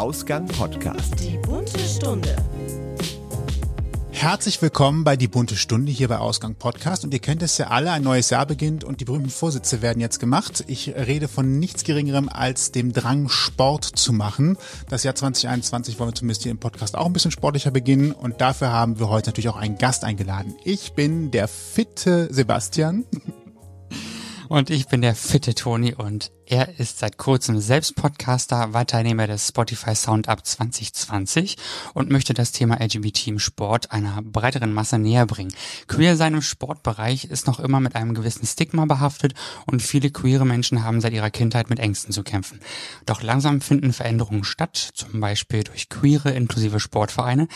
[0.00, 1.20] Ausgang Podcast.
[1.20, 2.34] Die bunte Stunde.
[4.12, 7.04] Herzlich willkommen bei Die Bunte Stunde hier bei Ausgang Podcast.
[7.04, 10.00] Und ihr kennt es ja alle, ein neues Jahr beginnt und die berühmten Vorsitze werden
[10.00, 10.64] jetzt gemacht.
[10.68, 14.56] Ich rede von nichts Geringerem als dem Drang, Sport zu machen.
[14.88, 18.12] Das Jahr 2021 wollen wir zumindest hier im Podcast auch ein bisschen sportlicher beginnen.
[18.12, 20.56] Und dafür haben wir heute natürlich auch einen Gast eingeladen.
[20.64, 23.04] Ich bin der fitte Sebastian.
[24.50, 29.28] Und ich bin der fitte Toni und er ist seit kurzem selbst Podcaster, war Teilnehmer
[29.28, 31.56] des Spotify Sound Up 2020
[31.94, 35.54] und möchte das Thema LGBT im Sport einer breiteren Masse näher bringen.
[35.86, 39.34] Queer sein im Sportbereich ist noch immer mit einem gewissen Stigma behaftet
[39.66, 42.58] und viele queere Menschen haben seit ihrer Kindheit mit Ängsten zu kämpfen.
[43.06, 47.46] Doch langsam finden Veränderungen statt, zum Beispiel durch queere inklusive Sportvereine.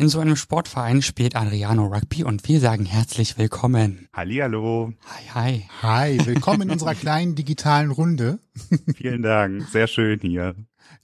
[0.00, 4.08] In so einem Sportverein spielt Adriano Rugby und wir sagen herzlich willkommen.
[4.14, 4.94] Hallihallo.
[5.04, 5.68] Hi, hi.
[5.82, 8.38] Hi, willkommen in unserer kleinen digitalen Runde.
[8.96, 10.54] Vielen Dank, sehr schön hier.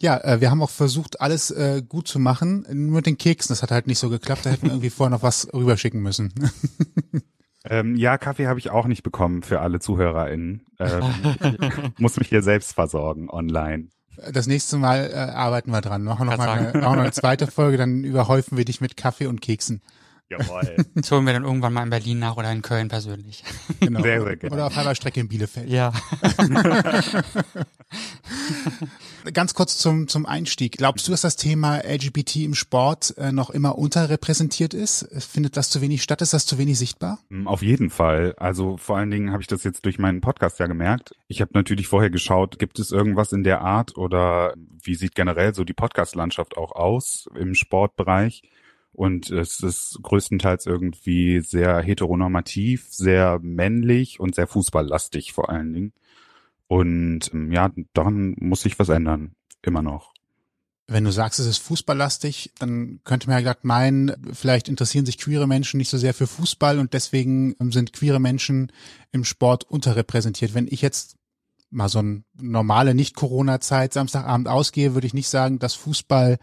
[0.01, 2.65] Ja, äh, wir haben auch versucht, alles äh, gut zu machen.
[2.73, 4.47] Nur mit den Keksen, das hat halt nicht so geklappt.
[4.47, 6.33] Da hätten wir irgendwie vorher noch was rüberschicken müssen.
[7.69, 10.65] Ähm, ja, Kaffee habe ich auch nicht bekommen für alle ZuhörerInnen.
[10.79, 11.03] Ähm,
[11.43, 13.89] ich muss mich hier selbst versorgen online.
[14.33, 16.03] Das nächste Mal äh, arbeiten wir dran.
[16.03, 19.27] Machen wir noch mal eine, noch eine zweite Folge, dann überhäufen wir dich mit Kaffee
[19.27, 19.83] und Keksen.
[20.29, 20.77] Jawohl.
[20.95, 23.45] Das holen wir dann irgendwann mal in Berlin nach oder in Köln persönlich.
[23.81, 24.03] Genau.
[24.03, 24.55] Sehr, sehr gerne.
[24.55, 25.69] Oder auf halber Strecke in Bielefeld.
[25.69, 25.93] Ja.
[29.33, 30.79] Ganz kurz zum, zum Einstieg.
[30.79, 35.09] Glaubst du, dass das Thema LGBT im Sport äh, noch immer unterrepräsentiert ist?
[35.19, 36.23] Findet das zu wenig statt?
[36.23, 37.19] Ist das zu wenig sichtbar?
[37.29, 38.35] Mm, Auf jeden Fall.
[38.39, 41.15] Also vor allen Dingen habe ich das jetzt durch meinen Podcast ja gemerkt.
[41.29, 45.55] Ich habe natürlich vorher geschaut, gibt es irgendwas in der Art oder wie sieht generell
[45.55, 48.43] so die Podcast-Landschaft auch aus im Sportbereich?
[48.97, 55.93] Und es ist größtenteils irgendwie sehr heteronormativ, sehr männlich und sehr fußballlastig vor allen Dingen.
[56.67, 59.35] Und ähm, ja, daran muss sich was ändern.
[59.61, 60.15] Immer noch.
[60.87, 65.19] Wenn du sagst, es ist fußballlastig, dann könnte man ja gerade meinen, vielleicht interessieren sich
[65.19, 68.73] queere Menschen nicht so sehr für Fußball und deswegen ähm, sind queere Menschen
[69.13, 70.55] im Sport unterrepräsentiert.
[70.55, 71.17] Wenn ich jetzt
[71.71, 76.39] mal so eine normale Nicht-Corona-Zeit Samstagabend ausgehe, würde ich nicht sagen, dass Fußball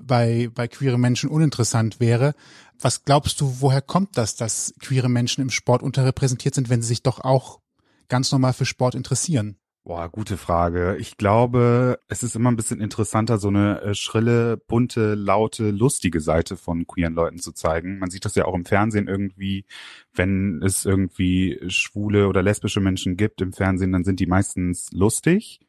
[0.00, 2.34] bei, bei queere Menschen uninteressant wäre.
[2.80, 6.88] Was glaubst du, woher kommt das, dass queere Menschen im Sport unterrepräsentiert sind, wenn sie
[6.88, 7.60] sich doch auch
[8.08, 9.56] ganz normal für Sport interessieren?
[9.88, 10.98] Boah, gute Frage.
[11.00, 16.20] Ich glaube, es ist immer ein bisschen interessanter, so eine äh, schrille, bunte, laute, lustige
[16.20, 17.98] Seite von queeren Leuten zu zeigen.
[17.98, 19.64] Man sieht das ja auch im Fernsehen irgendwie,
[20.12, 25.60] wenn es irgendwie schwule oder lesbische Menschen gibt im Fernsehen, dann sind die meistens lustig.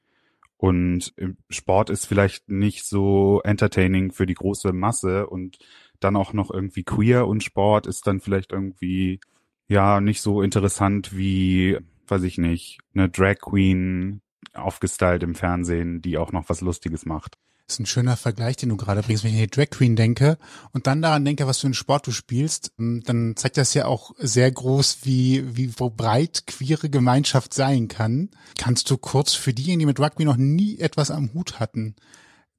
[0.58, 1.14] Und
[1.50, 5.60] Sport ist vielleicht nicht so entertaining für die große Masse und
[6.02, 9.22] dann auch noch irgendwie queer und Sport ist dann vielleicht irgendwie
[9.70, 11.78] ja nicht so interessant wie
[12.10, 14.22] weiß ich nicht, eine Drag Queen
[14.54, 17.38] aufgestylt im Fernsehen, die auch noch was Lustiges macht.
[17.70, 19.96] Das ist ein schöner Vergleich, den du gerade bringst, wenn ich an die Drag Queen
[19.96, 20.40] denke
[20.72, 23.86] und dann daran denke, was für einen Sport du spielst, ähm, dann zeigt das ja
[23.86, 28.32] auch sehr groß, wie, wie breit queere Gemeinschaft sein kann.
[28.58, 31.96] Kannst du kurz für diejenigen, die mit Rugby noch nie etwas am Hut hatten,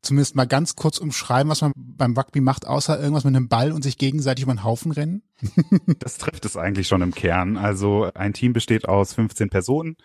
[0.02, 3.72] zumindest mal ganz kurz umschreiben, was man beim Rugby macht, außer irgendwas mit einem Ball
[3.72, 5.22] und sich gegenseitig über den Haufen rennen?
[5.98, 7.56] Das trifft es eigentlich schon im Kern.
[7.56, 9.96] Also ein Team besteht aus 15 Personen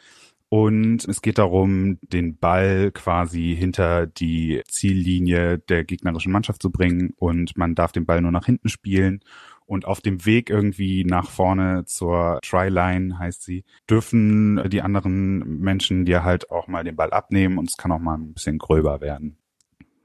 [0.49, 7.13] und es geht darum, den Ball quasi hinter die Ziellinie der gegnerischen Mannschaft zu bringen
[7.17, 9.21] und man darf den Ball nur nach hinten spielen.
[9.67, 16.05] Und auf dem Weg irgendwie nach vorne zur Try-Line heißt sie, dürfen die anderen Menschen
[16.05, 19.01] dir halt auch mal den Ball abnehmen und es kann auch mal ein bisschen gröber
[19.01, 19.37] werden.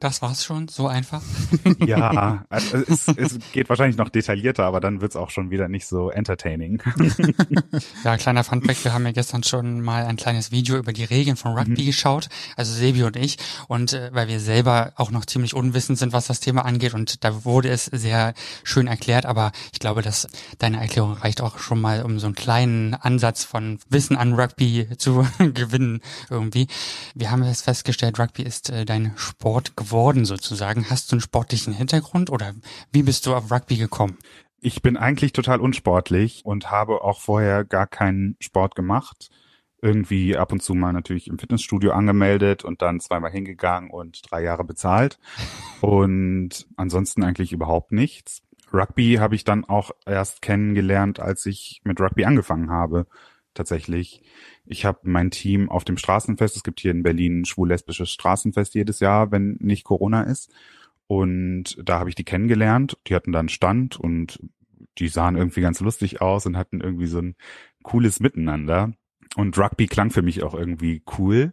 [0.01, 1.23] Das war's schon, so einfach.
[1.87, 5.87] Ja, also es, es geht wahrscheinlich noch detaillierter, aber dann wird's auch schon wieder nicht
[5.87, 6.83] so entertaining.
[8.05, 11.37] Ja, kleiner Funfact, wir haben ja gestern schon mal ein kleines Video über die Regeln
[11.37, 11.59] von Mhm.
[11.59, 13.37] Rugby geschaut, also Sebi und ich,
[13.69, 17.23] und äh, weil wir selber auch noch ziemlich unwissend sind, was das Thema angeht, und
[17.25, 18.33] da wurde es sehr
[18.65, 20.27] schön erklärt, aber ich glaube, dass
[20.59, 24.89] deine Erklärung reicht auch schon mal, um so einen kleinen Ansatz von Wissen an Rugby
[24.97, 26.01] zu gewinnen
[26.31, 26.69] irgendwie.
[27.15, 29.90] Wir haben jetzt festgestellt, Rugby ist äh, dein Sport geworden
[30.25, 30.89] sozusagen.
[30.91, 32.55] Hast du einen sportlichen Hintergrund oder
[32.93, 34.19] wie bist du auf Rugby gekommen?
[34.61, 39.31] Ich bin eigentlich total unsportlich und habe auch vorher gar keinen Sport gemacht.
[39.83, 44.43] Irgendwie ab und zu mal natürlich im Fitnessstudio angemeldet und dann zweimal hingegangen und drei
[44.43, 45.19] Jahre bezahlt.
[45.81, 48.43] Und ansonsten eigentlich überhaupt nichts.
[48.73, 53.07] Rugby habe ich dann auch erst kennengelernt, als ich mit Rugby angefangen habe.
[53.61, 54.23] Tatsächlich.
[54.65, 56.57] Ich habe mein Team auf dem Straßenfest.
[56.57, 60.51] Es gibt hier in Berlin ein schwul-lesbisches Straßenfest jedes Jahr, wenn nicht Corona ist.
[61.07, 62.97] Und da habe ich die kennengelernt.
[63.07, 64.41] Die hatten dann Stand und
[64.97, 67.37] die sahen irgendwie ganz lustig aus und hatten irgendwie so ein
[67.83, 68.95] cooles Miteinander.
[69.37, 71.53] Und Rugby klang für mich auch irgendwie cool.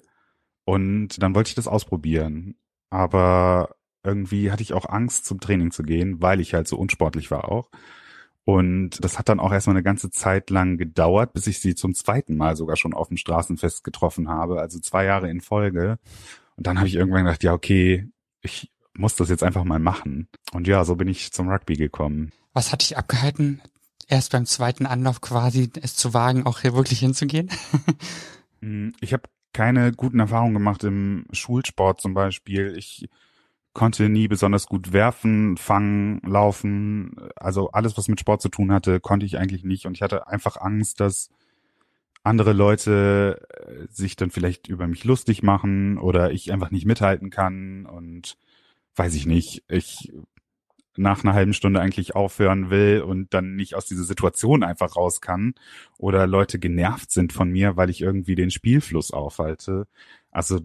[0.64, 2.56] Und dann wollte ich das ausprobieren.
[2.90, 3.76] Aber
[4.06, 7.52] irgendwie hatte ich auch Angst zum Training zu gehen, weil ich halt so unsportlich war
[7.52, 7.70] auch.
[8.48, 11.94] Und das hat dann auch erstmal eine ganze Zeit lang gedauert, bis ich sie zum
[11.94, 16.00] zweiten Mal sogar schon auf dem Straßenfest getroffen habe, also zwei Jahre in Folge.
[16.56, 18.08] Und dann habe ich irgendwann gedacht, ja, okay,
[18.42, 20.30] ich muss das jetzt einfach mal machen.
[20.54, 22.32] Und ja, so bin ich zum Rugby gekommen.
[22.54, 23.62] Was hat dich abgehalten,
[24.08, 27.50] erst beim zweiten Anlauf quasi es zu wagen, auch hier wirklich hinzugehen?
[28.62, 32.78] Hm, ich habe keine guten Erfahrungen gemacht im Schulsport zum Beispiel.
[32.78, 33.10] Ich
[33.78, 37.16] konnte nie besonders gut werfen, fangen, laufen.
[37.36, 39.86] Also alles, was mit Sport zu tun hatte, konnte ich eigentlich nicht.
[39.86, 41.30] Und ich hatte einfach Angst, dass
[42.24, 47.30] andere Leute äh, sich dann vielleicht über mich lustig machen oder ich einfach nicht mithalten
[47.30, 48.36] kann und
[48.96, 50.12] weiß ich nicht, ich
[50.96, 55.22] nach einer halben Stunde eigentlich aufhören will und dann nicht aus dieser Situation einfach raus
[55.22, 55.54] kann
[56.00, 59.86] oder Leute genervt sind von mir, weil ich irgendwie den Spielfluss aufhalte.
[60.32, 60.62] Also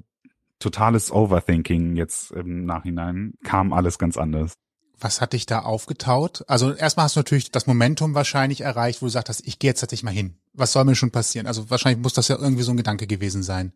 [0.63, 4.55] totales Overthinking jetzt im Nachhinein kam alles ganz anders.
[4.99, 6.45] Was hat dich da aufgetaut?
[6.47, 9.71] Also erstmal hast du natürlich das Momentum wahrscheinlich erreicht, wo du sagst hast, ich gehe
[9.71, 10.37] jetzt tatsächlich mal hin.
[10.55, 11.47] Was soll mir schon passieren?
[11.47, 13.73] Also wahrscheinlich muss das ja irgendwie so ein Gedanke gewesen sein.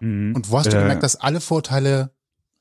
[0.00, 0.34] Mhm.
[0.34, 2.10] Und wo hast du äh, gemerkt, dass alle Vorteile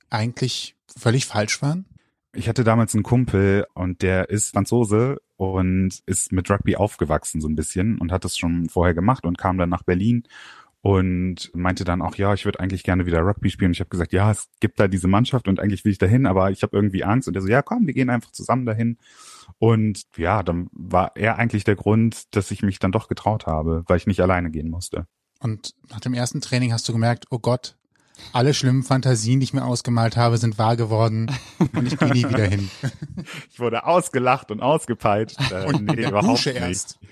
[0.09, 1.85] eigentlich völlig falsch waren?
[2.33, 7.47] Ich hatte damals einen Kumpel und der ist Franzose und ist mit Rugby aufgewachsen so
[7.47, 10.23] ein bisschen und hat das schon vorher gemacht und kam dann nach Berlin
[10.85, 13.71] und meinte dann auch, ja, ich würde eigentlich gerne wieder Rugby spielen.
[13.71, 16.51] Ich habe gesagt, ja, es gibt da diese Mannschaft und eigentlich will ich dahin, aber
[16.51, 17.27] ich habe irgendwie Angst.
[17.27, 18.99] Und er so, ja, komm, wir gehen einfach zusammen dahin.
[19.57, 23.83] Und ja, dann war er eigentlich der Grund, dass ich mich dann doch getraut habe,
[23.87, 25.07] weil ich nicht alleine gehen musste.
[25.39, 27.75] Und nach dem ersten Training hast du gemerkt, oh Gott,
[28.33, 31.31] alle schlimmen Fantasien, die ich mir ausgemalt habe, sind wahr geworden
[31.73, 32.69] und ich gehe nie wieder hin.
[33.51, 35.51] Ich wurde ausgelacht und ausgepeitscht.
[35.51, 36.47] Äh, und nee, überhaupt nicht.
[36.47, 36.99] Erst.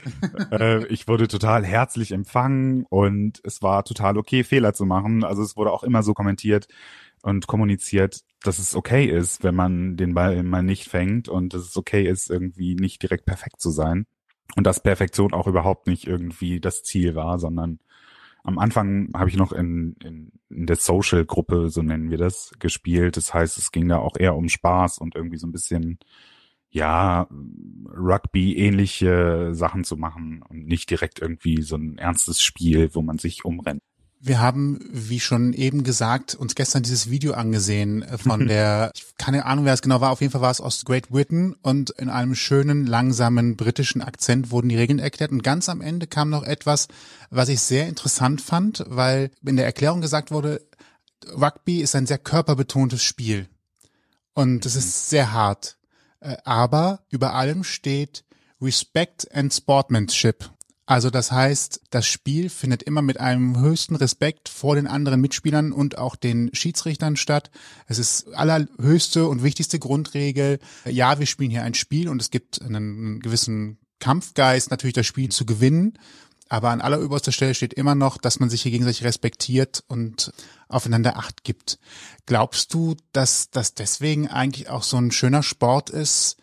[0.52, 5.24] Äh, ich wurde total herzlich empfangen und es war total okay, Fehler zu machen.
[5.24, 6.68] Also es wurde auch immer so kommentiert
[7.22, 11.62] und kommuniziert, dass es okay ist, wenn man den Ball mal nicht fängt und dass
[11.62, 14.06] es okay ist, irgendwie nicht direkt perfekt zu sein.
[14.56, 17.80] Und dass Perfektion auch überhaupt nicht irgendwie das Ziel war, sondern
[18.44, 23.18] am Anfang habe ich noch in, in, in der Social-Gruppe, so nennen wir das, gespielt.
[23.18, 25.98] Das heißt, es ging da auch eher um Spaß und irgendwie so ein bisschen,
[26.70, 27.28] ja,
[27.96, 33.46] Rugby-ähnliche Sachen zu machen und nicht direkt irgendwie so ein ernstes Spiel, wo man sich
[33.46, 33.82] umrennt.
[34.26, 39.18] Wir haben, wie schon eben gesagt, uns gestern dieses Video angesehen äh, von der, ich
[39.18, 41.90] keine Ahnung, wer es genau war, auf jeden Fall war es aus Great Britain und
[41.90, 46.30] in einem schönen, langsamen britischen Akzent wurden die Regeln erklärt und ganz am Ende kam
[46.30, 46.88] noch etwas,
[47.32, 50.66] was ich sehr interessant fand, weil in der Erklärung gesagt wurde,
[51.36, 53.50] Rugby ist ein sehr körperbetontes Spiel
[54.34, 55.78] und es ist sehr hart,
[56.22, 58.24] äh, aber über allem steht
[58.62, 60.50] Respect and Sportsmanship.
[60.86, 65.72] Also das heißt, das Spiel findet immer mit einem höchsten Respekt vor den anderen Mitspielern
[65.72, 67.52] und auch den Schiedsrichtern statt.
[67.88, 70.60] Es ist allerhöchste und wichtigste Grundregel.
[70.86, 75.30] Ja, wir spielen hier ein Spiel und es gibt einen gewissen Kampfgeist, natürlich das Spiel
[75.30, 75.98] zu gewinnen.
[76.50, 80.34] Aber an alleroberster Stelle steht immer noch, dass man sich hier gegenseitig respektiert und
[80.68, 81.80] aufeinander Acht gibt.
[82.26, 86.36] Glaubst du, dass das deswegen eigentlich auch so ein schöner Sport ist,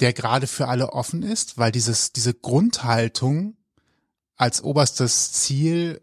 [0.00, 3.55] der gerade für alle offen ist, weil dieses, diese Grundhaltung
[4.36, 6.00] als oberstes Ziel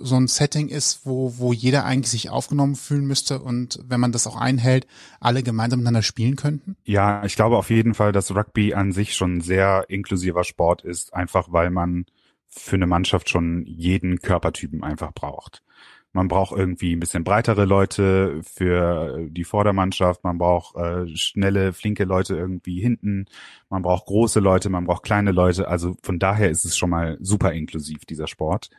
[0.00, 4.12] so ein Setting ist, wo, wo jeder eigentlich sich aufgenommen fühlen müsste und wenn man
[4.12, 4.86] das auch einhält,
[5.20, 6.76] alle gemeinsam miteinander spielen könnten?
[6.84, 11.14] Ja, ich glaube auf jeden Fall, dass Rugby an sich schon sehr inklusiver Sport ist,
[11.14, 12.06] einfach weil man
[12.48, 15.62] für eine Mannschaft schon jeden Körpertypen einfach braucht.
[16.12, 20.24] Man braucht irgendwie ein bisschen breitere Leute für die Vordermannschaft.
[20.24, 23.26] Man braucht äh, schnelle, flinke Leute irgendwie hinten.
[23.68, 25.68] Man braucht große Leute, man braucht kleine Leute.
[25.68, 28.70] Also von daher ist es schon mal super inklusiv, dieser Sport.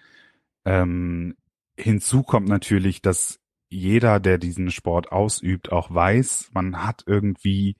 [0.65, 1.35] Ähm,
[1.77, 7.75] hinzu kommt natürlich, dass jeder, der diesen Sport ausübt, auch weiß, man hat irgendwie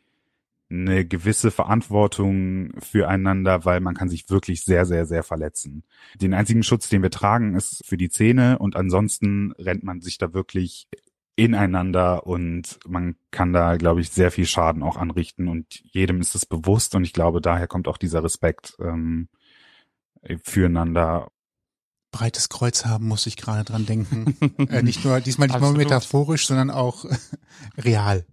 [0.71, 5.83] eine gewisse Verantwortung füreinander, weil man kann sich wirklich sehr, sehr, sehr verletzen.
[6.21, 10.17] Den einzigen Schutz, den wir tragen, ist für die Zähne und ansonsten rennt man sich
[10.19, 10.87] da wirklich
[11.35, 16.35] ineinander und man kann da, glaube ich, sehr viel Schaden auch anrichten und jedem ist
[16.35, 19.29] es bewusst und ich glaube, daher kommt auch dieser Respekt ähm,
[20.43, 21.29] füreinander.
[22.11, 24.35] Breites Kreuz haben, muss ich gerade dran denken.
[24.69, 27.05] äh, nicht nur, diesmal nicht nur metaphorisch, sondern auch
[27.77, 28.25] real.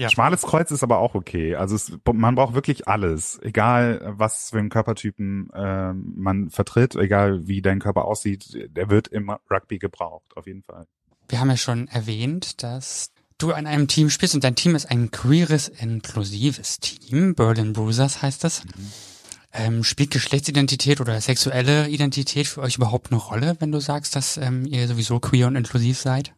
[0.00, 0.08] Ja.
[0.08, 1.56] Schmales Kreuz ist aber auch okay.
[1.56, 7.46] Also es, man braucht wirklich alles, egal was für einen Körpertypen äh, man vertritt, egal
[7.46, 10.86] wie dein Körper aussieht, der wird im Rugby gebraucht, auf jeden Fall.
[11.28, 14.90] Wir haben ja schon erwähnt, dass du an einem Team spielst und dein Team ist
[14.90, 17.34] ein queeres, inklusives Team.
[17.34, 18.64] Berlin Bruisers heißt das.
[18.64, 18.92] Mhm.
[19.52, 24.38] Ähm, spielt Geschlechtsidentität oder sexuelle Identität für euch überhaupt eine Rolle, wenn du sagst, dass
[24.38, 26.32] ähm, ihr sowieso queer und inklusiv seid?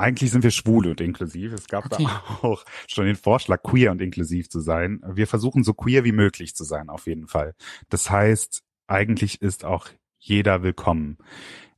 [0.00, 1.52] Eigentlich sind wir schwul und inklusiv.
[1.52, 2.04] Es gab okay.
[2.04, 5.02] da auch schon den Vorschlag, queer und inklusiv zu sein.
[5.06, 7.54] Wir versuchen so queer wie möglich zu sein, auf jeden Fall.
[7.90, 9.88] Das heißt, eigentlich ist auch
[10.20, 11.16] jeder willkommen.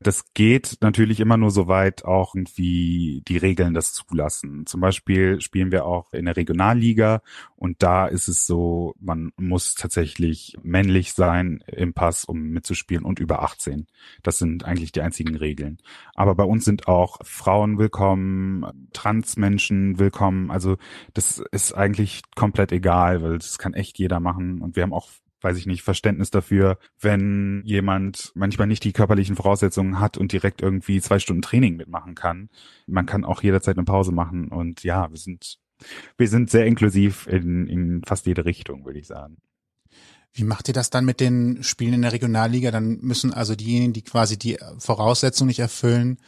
[0.02, 4.66] Das geht natürlich immer nur so weit, auch irgendwie die Regeln das zulassen.
[4.66, 7.22] Zum Beispiel spielen wir auch in der Regionalliga
[7.54, 13.20] und da ist es so, man muss tatsächlich männlich sein im Pass, um mitzuspielen und
[13.20, 13.86] über 18.
[14.24, 15.78] Das sind eigentlich die einzigen Regeln.
[16.14, 20.50] Aber bei uns sind auch Frauen willkommen, Transmenschen willkommen.
[20.50, 20.78] Also
[21.14, 25.10] das ist eigentlich komplett egal, weil das kann echt jeder machen und wir haben auch
[25.42, 30.62] weiß ich nicht, Verständnis dafür, wenn jemand manchmal nicht die körperlichen Voraussetzungen hat und direkt
[30.62, 32.48] irgendwie zwei Stunden Training mitmachen kann.
[32.86, 35.58] Man kann auch jederzeit eine Pause machen und ja, wir sind,
[36.16, 39.36] wir sind sehr inklusiv in, in fast jede Richtung, würde ich sagen.
[40.34, 42.70] Wie macht ihr das dann mit den Spielen in der Regionalliga?
[42.70, 46.18] Dann müssen also diejenigen, die quasi die Voraussetzungen nicht erfüllen,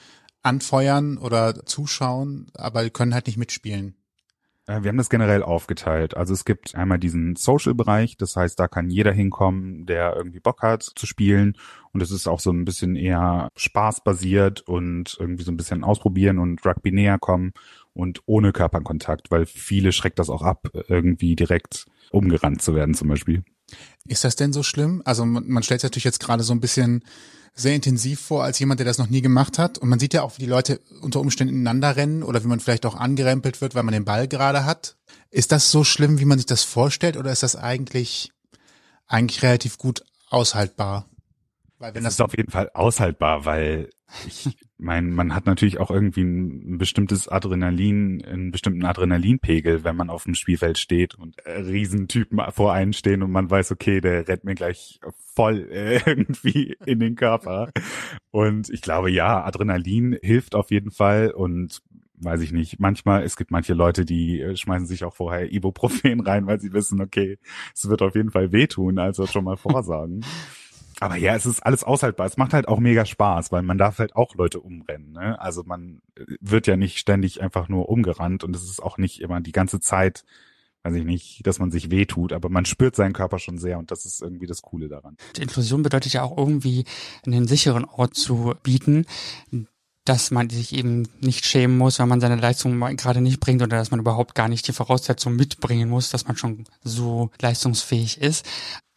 [0.42, 3.96] anfeuern oder zuschauen, aber können halt nicht mitspielen.
[4.66, 6.16] Äh, wir haben das generell aufgeteilt.
[6.16, 10.62] Also es gibt einmal diesen Social-Bereich, das heißt, da kann jeder hinkommen, der irgendwie Bock
[10.62, 11.56] hat zu spielen.
[11.92, 16.38] Und es ist auch so ein bisschen eher spaßbasiert und irgendwie so ein bisschen ausprobieren
[16.38, 17.52] und Rugby näher kommen
[17.92, 23.08] und ohne Körperkontakt, weil viele schreckt das auch ab, irgendwie direkt umgerannt zu werden zum
[23.08, 23.44] Beispiel.
[24.06, 25.02] Ist das denn so schlimm?
[25.04, 27.02] Also man, man stellt sich natürlich jetzt gerade so ein bisschen
[27.54, 29.78] sehr intensiv vor als jemand, der das noch nie gemacht hat.
[29.78, 32.60] Und man sieht ja auch, wie die Leute unter Umständen ineinander rennen oder wie man
[32.60, 34.96] vielleicht auch angerempelt wird, weil man den Ball gerade hat.
[35.30, 38.32] Ist das so schlimm, wie man sich das vorstellt, oder ist das eigentlich,
[39.06, 41.08] eigentlich relativ gut aushaltbar?
[41.78, 43.90] Weil wenn das, das ist auf jeden Fall aushaltbar, weil
[44.26, 50.10] ich meine, man hat natürlich auch irgendwie ein, bestimmtes Adrenalin, einen bestimmten Adrenalinpegel, wenn man
[50.10, 54.26] auf dem Spielfeld steht und äh, Riesentypen vor einen stehen und man weiß, okay, der
[54.26, 55.00] rennt mir gleich
[55.34, 57.70] voll äh, irgendwie in den Körper.
[58.30, 61.82] Und ich glaube, ja, Adrenalin hilft auf jeden Fall und
[62.16, 62.80] weiß ich nicht.
[62.80, 66.72] Manchmal, es gibt manche Leute, die äh, schmeißen sich auch vorher Ibuprofen rein, weil sie
[66.72, 67.38] wissen, okay,
[67.74, 70.24] es wird auf jeden Fall wehtun, also schon mal vorsagen.
[71.04, 72.26] Aber ja, es ist alles aushaltbar.
[72.26, 75.12] Es macht halt auch mega Spaß, weil man darf halt auch Leute umrennen.
[75.12, 75.38] Ne?
[75.38, 79.20] Also man äh, wird ja nicht ständig einfach nur umgerannt und es ist auch nicht
[79.20, 80.24] immer die ganze Zeit,
[80.82, 83.90] weiß ich nicht, dass man sich wehtut, aber man spürt seinen Körper schon sehr und
[83.90, 85.18] das ist irgendwie das Coole daran.
[85.36, 86.86] Die Inklusion bedeutet ja auch irgendwie
[87.26, 89.04] einen sicheren Ort zu bieten,
[90.06, 93.76] dass man sich eben nicht schämen muss, wenn man seine Leistung gerade nicht bringt oder
[93.76, 98.46] dass man überhaupt gar nicht die Voraussetzungen mitbringen muss, dass man schon so leistungsfähig ist.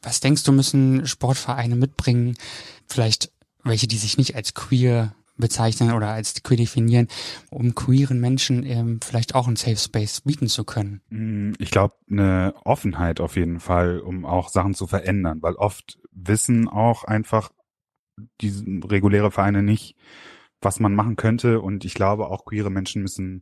[0.08, 2.38] Was denkst du, müssen Sportvereine mitbringen?
[2.88, 3.30] Vielleicht
[3.66, 7.10] welche, die sich nicht als queer bezeichnen oder als queer definieren,
[7.50, 11.02] um queeren Menschen ähm, vielleicht auch einen Safe Space bieten zu können?
[11.10, 16.00] Mm, ich glaube, eine Offenheit auf jeden Fall, um auch Sachen zu verändern, weil oft
[16.14, 17.52] wissen auch einfach
[18.40, 19.98] diese reguläre Vereine nicht,
[20.62, 23.42] was man machen könnte und ich glaube auch queere Menschen müssen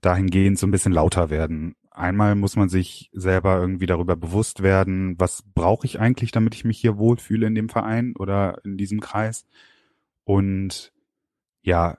[0.00, 5.18] dahingehend so ein bisschen lauter werden einmal muss man sich selber irgendwie darüber bewusst werden,
[5.18, 9.00] was brauche ich eigentlich, damit ich mich hier wohlfühle in dem Verein oder in diesem
[9.00, 9.46] Kreis.
[10.24, 10.92] Und
[11.62, 11.98] ja,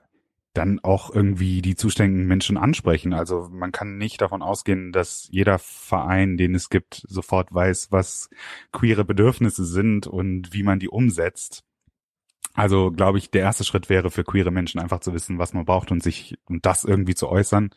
[0.54, 3.14] dann auch irgendwie die zuständigen Menschen ansprechen.
[3.14, 8.28] Also man kann nicht davon ausgehen, dass jeder Verein, den es gibt, sofort weiß, was
[8.70, 11.64] queere Bedürfnisse sind und wie man die umsetzt.
[12.54, 15.64] Also glaube ich, der erste Schritt wäre für queere Menschen einfach zu wissen, was man
[15.64, 17.70] braucht und sich und das irgendwie zu äußern.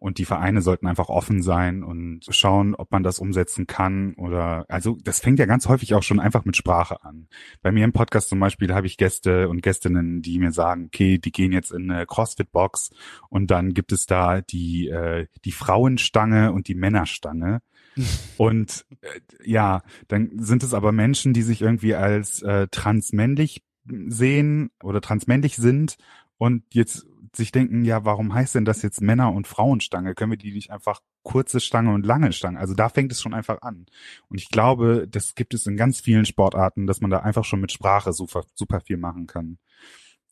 [0.00, 4.64] Und die Vereine sollten einfach offen sein und schauen, ob man das umsetzen kann oder,
[4.68, 7.28] also das fängt ja ganz häufig auch schon einfach mit Sprache an.
[7.60, 11.18] Bei mir im Podcast zum Beispiel habe ich Gäste und Gästinnen, die mir sagen, okay,
[11.18, 12.92] die gehen jetzt in eine CrossFit-Box
[13.28, 17.60] und dann gibt es da die, äh, die Frauenstange und die Männerstange.
[18.38, 24.70] und äh, ja, dann sind es aber Menschen, die sich irgendwie als äh, transmännlich sehen
[24.82, 25.96] oder transmännlich sind
[26.38, 27.06] und jetzt
[27.36, 30.14] sich denken, ja, warum heißt denn das jetzt Männer- und Frauenstange?
[30.14, 32.58] Können wir die nicht einfach kurze Stange und lange Stange?
[32.58, 33.86] Also da fängt es schon einfach an.
[34.28, 37.60] Und ich glaube, das gibt es in ganz vielen Sportarten, dass man da einfach schon
[37.60, 39.58] mit Sprache super, super viel machen kann.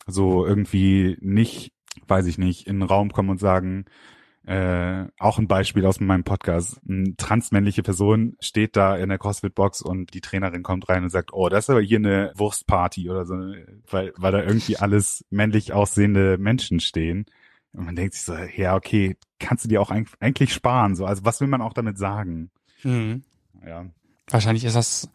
[0.06, 1.72] So irgendwie nicht,
[2.06, 3.84] weiß ich nicht, in den Raum kommen und sagen,
[4.48, 6.80] äh, auch ein Beispiel aus meinem Podcast.
[6.88, 11.34] Eine transmännliche Person steht da in der CrossFit-Box und die Trainerin kommt rein und sagt,
[11.34, 13.34] oh, das ist aber hier eine Wurstparty oder so,
[13.90, 17.26] weil, weil da irgendwie alles männlich aussehende Menschen stehen.
[17.74, 21.04] Und man denkt sich so, ja, okay, kannst du dir auch eigentlich sparen, so.
[21.04, 22.50] Also was will man auch damit sagen?
[22.84, 23.24] Mhm.
[23.66, 23.84] Ja.
[24.30, 25.08] Wahrscheinlich ist das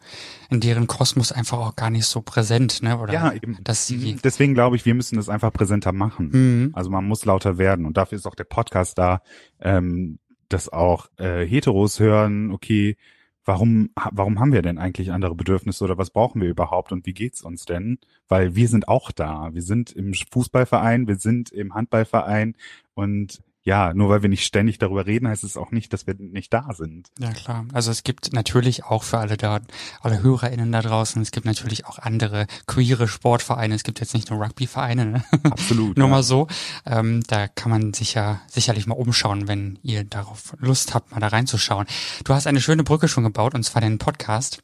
[0.50, 2.98] in deren Kosmos einfach auch gar nicht so präsent, ne?
[2.98, 3.58] Oder ja, eben.
[3.62, 4.20] Dass sie mhm.
[4.22, 6.30] Deswegen glaube ich, wir müssen das einfach präsenter machen.
[6.32, 6.70] Mhm.
[6.74, 9.22] Also man muss lauter werden und dafür ist auch der Podcast da,
[9.60, 10.18] ähm,
[10.48, 12.96] dass auch äh, Heteros hören, okay,
[13.44, 17.12] warum, warum haben wir denn eigentlich andere Bedürfnisse oder was brauchen wir überhaupt und wie
[17.12, 17.98] geht's uns denn?
[18.28, 19.50] Weil wir sind auch da.
[19.52, 22.56] Wir sind im Fußballverein, wir sind im Handballverein
[22.94, 26.14] und ja, nur weil wir nicht ständig darüber reden, heißt es auch nicht, dass wir
[26.18, 27.08] nicht da sind.
[27.18, 27.64] Ja, klar.
[27.72, 29.60] Also es gibt natürlich auch für alle da,
[30.02, 33.74] alle HörerInnen da draußen, es gibt natürlich auch andere queere Sportvereine.
[33.74, 35.24] Es gibt jetzt nicht nur Rugbyvereine, ne?
[35.44, 35.96] Absolut.
[35.96, 36.10] nur ja.
[36.10, 36.46] mal so.
[36.84, 41.20] Ähm, da kann man sich ja sicherlich mal umschauen, wenn ihr darauf Lust habt, mal
[41.20, 41.86] da reinzuschauen.
[42.24, 44.60] Du hast eine schöne Brücke schon gebaut, und zwar den Podcast.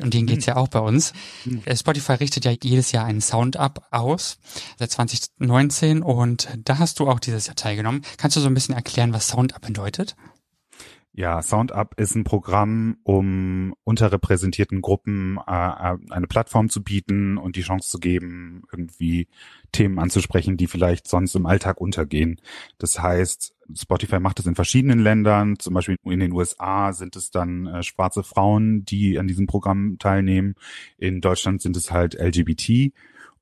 [0.00, 0.54] Und den geht's hm.
[0.54, 1.12] ja auch bei uns.
[1.44, 1.62] Hm.
[1.76, 4.38] Spotify richtet ja jedes Jahr einen Sound-Up aus,
[4.78, 6.02] seit 2019.
[6.02, 8.00] Und da hast du auch dieses Jahr teilgenommen.
[8.16, 10.16] Kannst du so ein bisschen erklären, was SoundUp bedeutet?
[11.18, 17.56] Ja, SoundUp ist ein Programm, um unterrepräsentierten Gruppen äh, äh, eine Plattform zu bieten und
[17.56, 19.26] die Chance zu geben, irgendwie
[19.72, 22.40] Themen anzusprechen, die vielleicht sonst im Alltag untergehen.
[22.78, 27.32] Das heißt, Spotify macht es in verschiedenen Ländern, zum Beispiel in den USA sind es
[27.32, 30.54] dann äh, schwarze Frauen, die an diesem Programm teilnehmen.
[30.98, 32.92] In Deutschland sind es halt LGBT.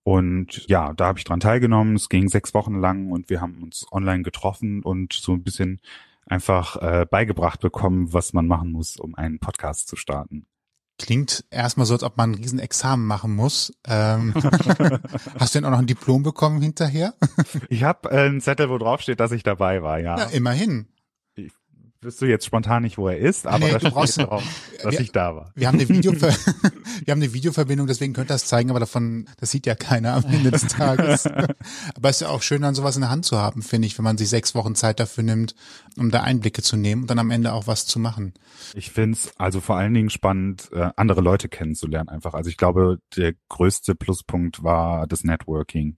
[0.07, 1.97] Und ja, da habe ich dran teilgenommen.
[1.97, 5.81] Es ging sechs Wochen lang und wir haben uns online getroffen und so ein bisschen
[6.27, 10.47] einfach äh, beigebracht bekommen, was man machen muss, um einen Podcast zu starten.
[10.97, 13.77] Klingt erstmal so, als ob man ein Riesenexamen machen muss.
[13.85, 14.33] Ähm,
[15.41, 17.15] hast du denn auch noch ein Diplom bekommen hinterher?
[17.69, 20.17] ich habe äh, einen Zettel, wo drauf steht, dass ich dabei war, ja.
[20.19, 20.87] Ja, immerhin
[22.07, 24.43] wüsste jetzt spontan nicht, wo er ist, aber nee, da steht drauf,
[24.83, 25.53] dass wir, ich da war.
[25.57, 26.29] Wir haben eine Videover
[27.05, 30.15] wir haben eine Videoverbindung, deswegen könnt ihr das zeigen, aber davon, das sieht ja keiner
[30.15, 31.27] am Ende des Tages.
[31.97, 33.99] aber es ist ja auch schön, dann sowas in der Hand zu haben, finde ich,
[33.99, 35.57] wenn man sich sechs Wochen Zeit dafür nimmt,
[35.97, 38.35] um da Einblicke zu nehmen und dann am Ende auch was zu machen.
[38.75, 42.35] Ich finde es also vor allen Dingen spannend, äh, andere Leute kennenzulernen einfach.
[42.35, 45.97] Also ich glaube, der größte Pluspunkt war das Networking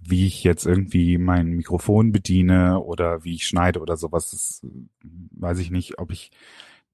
[0.00, 4.66] wie ich jetzt irgendwie mein Mikrofon bediene oder wie ich schneide oder sowas, das
[5.02, 6.30] weiß ich nicht, ob ich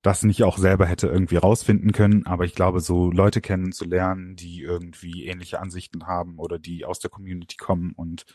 [0.03, 4.61] das nicht auch selber hätte irgendwie rausfinden können, aber ich glaube, so Leute kennenzulernen, die
[4.61, 8.27] irgendwie ähnliche Ansichten haben oder die aus der Community kommen und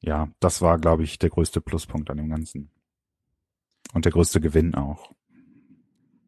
[0.00, 2.70] ja, das war, glaube ich, der größte Pluspunkt an dem Ganzen.
[3.92, 5.12] Und der größte Gewinn auch.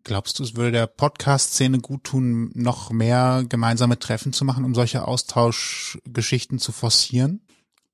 [0.05, 4.75] Glaubst du, es würde der Podcast-Szene gut tun, noch mehr gemeinsame Treffen zu machen, um
[4.75, 7.41] solche Austauschgeschichten zu forcieren?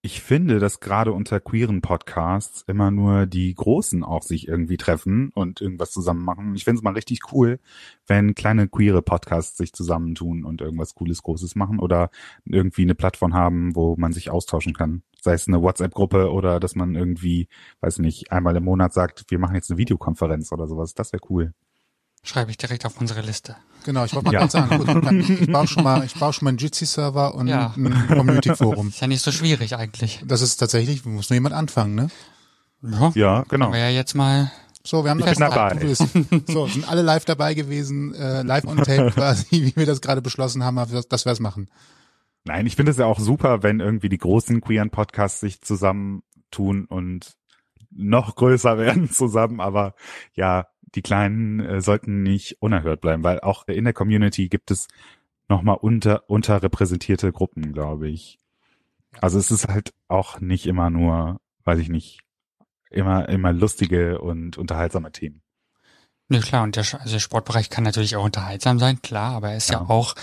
[0.08, 5.30] Ich finde, dass gerade unter queeren Podcasts immer nur die Großen auch sich irgendwie treffen
[5.34, 6.54] und irgendwas zusammen machen.
[6.54, 7.60] Ich finde es mal richtig cool,
[8.06, 12.08] wenn kleine queere Podcasts sich zusammentun und irgendwas Cooles, Großes machen oder
[12.46, 15.02] irgendwie eine Plattform haben, wo man sich austauschen kann.
[15.20, 17.46] Sei es eine WhatsApp-Gruppe oder dass man irgendwie,
[17.82, 20.94] weiß nicht, einmal im Monat sagt, wir machen jetzt eine Videokonferenz oder sowas.
[20.94, 21.52] Das wäre cool.
[22.22, 23.56] Schreibe ich direkt auf unsere Liste.
[23.84, 24.40] Genau, ich wollte mal ja.
[24.40, 27.72] ganz sagen, gut, ich baue schon mal, ich baue schon mal einen Jitsi-Server und ja.
[27.76, 28.88] ein Community-Forum.
[28.88, 30.22] Ist ja nicht so schwierig eigentlich.
[30.26, 32.10] Das ist tatsächlich, muss nur jemand anfangen, ne?
[32.82, 33.72] Ja, ja genau.
[33.72, 34.50] Wir ja jetzt mal
[34.84, 35.76] so, wir haben ich bin dabei.
[36.46, 40.22] So, sind alle live dabei gewesen, äh, live on tape quasi, wie wir das gerade
[40.22, 41.68] beschlossen haben, dass wir es machen.
[42.44, 46.86] Nein, ich finde es ja auch super, wenn irgendwie die großen queeren Podcasts sich zusammentun
[46.86, 47.36] und
[47.90, 49.94] noch größer werden zusammen, aber
[50.32, 54.88] ja, die Kleinen äh, sollten nicht unerhört bleiben, weil auch in der Community gibt es
[55.48, 58.38] nochmal unter, unterrepräsentierte Gruppen, glaube ich.
[59.20, 62.20] Also es ist halt auch nicht immer nur, weiß ich nicht,
[62.90, 65.42] immer, immer lustige und unterhaltsame Themen.
[66.30, 69.56] Ja klar, und der, also der Sportbereich kann natürlich auch unterhaltsam sein, klar, aber er
[69.56, 70.14] ist ja, ja auch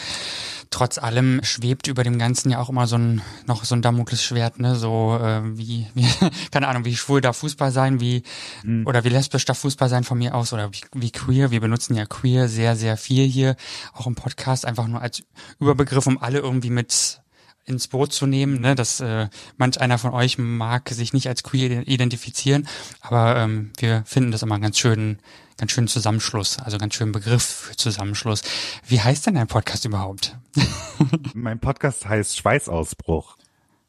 [0.69, 4.59] trotz allem schwebt über dem Ganzen ja auch immer so ein noch so ein Damoklesschwert,
[4.59, 6.07] ne, so äh, wie, wie
[6.51, 8.23] keine Ahnung, wie schwul darf Fußball sein, wie
[8.63, 8.85] mhm.
[8.85, 11.51] oder wie lesbisch darf Fußball sein von mir aus oder wie, wie queer.
[11.51, 13.55] Wir benutzen ja queer sehr sehr viel hier,
[13.93, 15.23] auch im Podcast einfach nur als
[15.59, 17.21] Überbegriff, um alle irgendwie mit
[17.65, 21.43] ins Boot zu nehmen, ne, dass äh, manch einer von euch mag sich nicht als
[21.43, 22.67] queer identifizieren,
[23.01, 25.17] aber ähm, wir finden das immer ganz schön
[25.57, 28.41] ganz schönen Zusammenschluss, also ganz schönen Begriff für Zusammenschluss.
[28.87, 30.37] Wie heißt denn dein Podcast überhaupt?
[31.33, 33.37] mein Podcast heißt Schweißausbruch.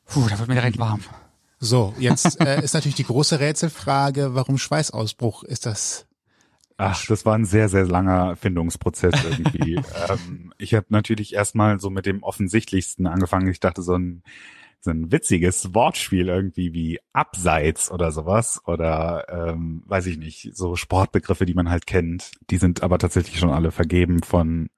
[0.06, 1.00] Puh, da wird mir direkt warm.
[1.58, 5.42] So, jetzt äh, ist natürlich die große Rätselfrage, warum Schweißausbruch?
[5.42, 6.06] Ist das
[6.78, 9.76] Ach, das war ein sehr, sehr langer Findungsprozess irgendwie.
[10.08, 13.48] ähm, ich habe natürlich erstmal so mit dem Offensichtlichsten angefangen.
[13.48, 14.22] Ich dachte, so ein
[14.86, 20.76] so ein witziges Wortspiel irgendwie wie abseits oder sowas oder ähm, weiß ich nicht, so
[20.76, 22.30] Sportbegriffe, die man halt kennt.
[22.50, 24.70] Die sind aber tatsächlich schon alle vergeben von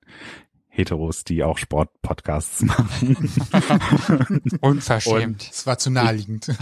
[0.69, 3.17] Heteros, die auch Sportpodcasts machen.
[4.61, 5.49] Unverschämt.
[5.51, 6.49] Es war zu naheliegend.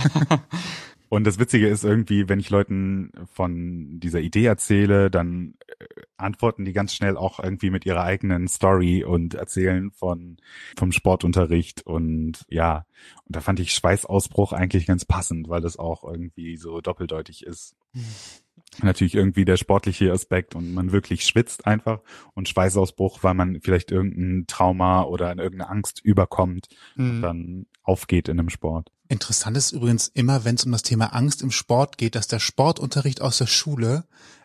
[1.08, 5.84] Und das Witzige ist irgendwie, wenn ich Leuten von dieser Idee erzähle, dann äh,
[6.16, 10.38] antworten die ganz schnell auch irgendwie mit ihrer eigenen Story und erzählen von
[10.76, 12.86] vom Sportunterricht und ja,
[13.24, 17.76] und da fand ich Schweißausbruch eigentlich ganz passend, weil das auch irgendwie so doppeldeutig ist.
[18.82, 22.00] natürlich irgendwie der sportliche Aspekt und man wirklich schwitzt einfach
[22.34, 27.10] und Schweißausbruch, weil man vielleicht irgendein Trauma oder in irgendeine Angst überkommt Mhm.
[27.10, 28.90] und dann aufgeht in einem Sport.
[29.08, 32.40] Interessant ist übrigens immer, wenn es um das Thema Angst im Sport geht, dass der
[32.40, 34.04] Sportunterricht aus der Schule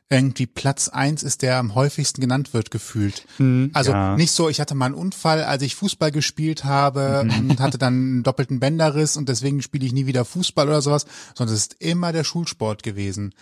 [0.09, 3.25] irgendwie Platz eins ist, der am häufigsten genannt wird, gefühlt.
[3.37, 3.71] Mhm.
[3.73, 4.17] Also Ja.
[4.17, 7.93] nicht so, ich hatte mal einen Unfall, als ich Fußball gespielt habe und hatte dann
[7.93, 11.75] einen doppelten Bänderriss und deswegen spiele ich nie wieder Fußball oder sowas, sondern es ist
[11.79, 13.33] immer der Schulsport gewesen.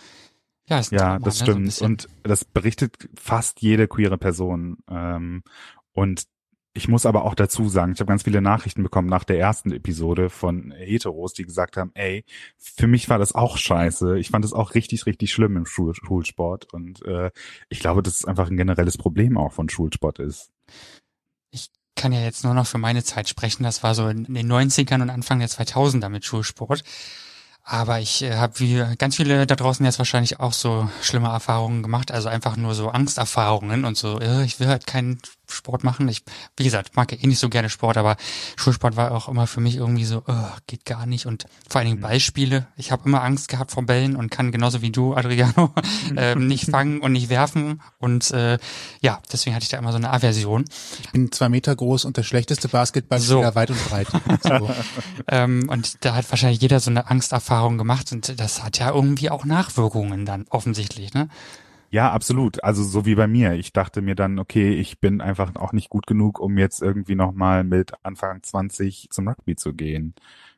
[0.68, 1.64] Ja, ist ein Ja, das ne, so ein stimmt.
[1.66, 1.86] bisschen.
[1.86, 4.76] und das berichtet fast jede queere Person.
[4.88, 5.42] Ähm,
[5.92, 6.22] und
[6.72, 9.72] ich muss aber auch dazu sagen, ich habe ganz viele Nachrichten bekommen nach der ersten
[9.72, 12.24] Episode von Heteros, die gesagt haben, ey,
[12.58, 14.18] für mich war das auch scheiße.
[14.18, 16.72] Ich fand es auch richtig, richtig schlimm im Schul Schulsport.
[16.72, 17.32] Und äh,
[17.68, 20.52] ich glaube, dass es einfach ein generelles Problem auch von Schulsport ist.
[21.96, 23.64] kann ja jetzt nur noch für meine Zeit sprechen.
[23.64, 26.84] Das war so in den 90ern und Anfang der 2000er mit Schulsport.
[27.62, 31.82] Aber ich äh, habe wie ganz viele da draußen jetzt wahrscheinlich auch so schlimme Erfahrungen
[31.82, 35.20] gemacht, also einfach nur so Angsterfahrungen und so, äh, ich will halt keinen
[35.52, 36.08] Sport machen.
[36.08, 36.22] Ich,
[36.56, 38.16] wie gesagt, mag ja eh nicht so gerne Sport, aber
[38.56, 40.34] Schulsport war auch immer für mich irgendwie so, äh,
[40.66, 41.26] geht gar nicht.
[41.26, 42.66] Und vor allen Dingen Ballspiele.
[42.76, 45.72] Ich habe immer Angst gehabt vor Bällen und kann genauso wie du, Adriano,
[46.16, 47.80] äh, nicht fangen und nicht werfen.
[47.98, 48.58] Und äh,
[49.00, 50.64] ja, deswegen hatte ich da immer so eine Aversion.
[51.02, 53.54] Ich bin zwei Meter groß und der schlechteste Basketballspieler So.
[53.54, 54.08] weit und breit.
[54.42, 54.70] So.
[55.26, 59.30] Ähm, und da hat wahrscheinlich jeder so eine Angsterfahrung gemacht und das hat ja irgendwie
[59.30, 61.28] auch Nachwirkungen dann offensichtlich, ne?
[61.90, 62.62] Ja, absolut.
[62.62, 63.54] Also so wie bei mir.
[63.54, 67.16] Ich dachte mir dann, okay, ich bin einfach auch nicht gut genug, um jetzt irgendwie
[67.16, 70.14] nochmal mit Anfang 20 zum Rugby zu gehen.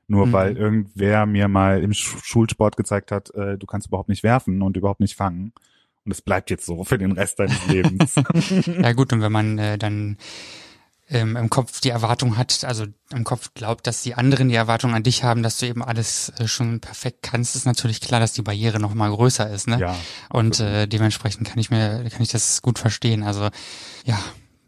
[0.09, 0.33] Nur Mhm.
[0.33, 4.61] weil irgendwer mir mal im Sch Schulsport gezeigt hat, äh, du kannst überhaupt nicht werfen
[4.61, 5.53] und überhaupt nicht fangen.
[6.05, 8.15] Und es bleibt jetzt so für den Rest deines Lebens.
[8.67, 10.19] Ja gut, und wenn man äh, dann
[11.09, 14.95] ähm, im Kopf die Erwartung hat, also im Kopf glaubt, dass die anderen die Erwartung
[14.95, 18.33] an dich haben, dass du eben alles äh, schon perfekt kannst, ist natürlich klar, dass
[18.33, 19.79] die Barriere noch mal größer ist, ne?
[19.79, 19.97] ja.
[20.31, 23.23] Und äh, dementsprechend kann ich mir, kann ich das gut verstehen.
[23.23, 23.49] Also
[24.05, 24.19] ja,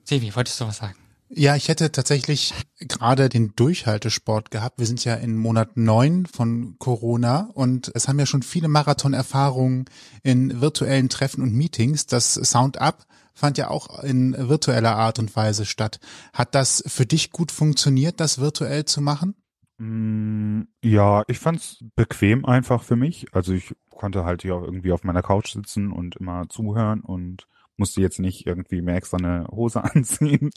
[0.04, 0.96] Sevi, wolltest du was sagen?
[1.36, 4.78] Ja, ich hätte tatsächlich gerade den Durchhaltesport gehabt.
[4.78, 9.86] Wir sind ja in Monat neun von Corona und es haben ja schon viele Marathon-Erfahrungen
[10.22, 12.06] in virtuellen Treffen und Meetings.
[12.06, 15.98] Das Sound Up fand ja auch in virtueller Art und Weise statt.
[16.32, 19.34] Hat das für dich gut funktioniert, das virtuell zu machen?
[19.78, 23.26] Mm, Ja, ich fand's bequem einfach für mich.
[23.32, 28.00] Also ich konnte halt hier irgendwie auf meiner Couch sitzen und immer zuhören und musste
[28.00, 30.50] jetzt nicht irgendwie mir extra eine Hose anziehen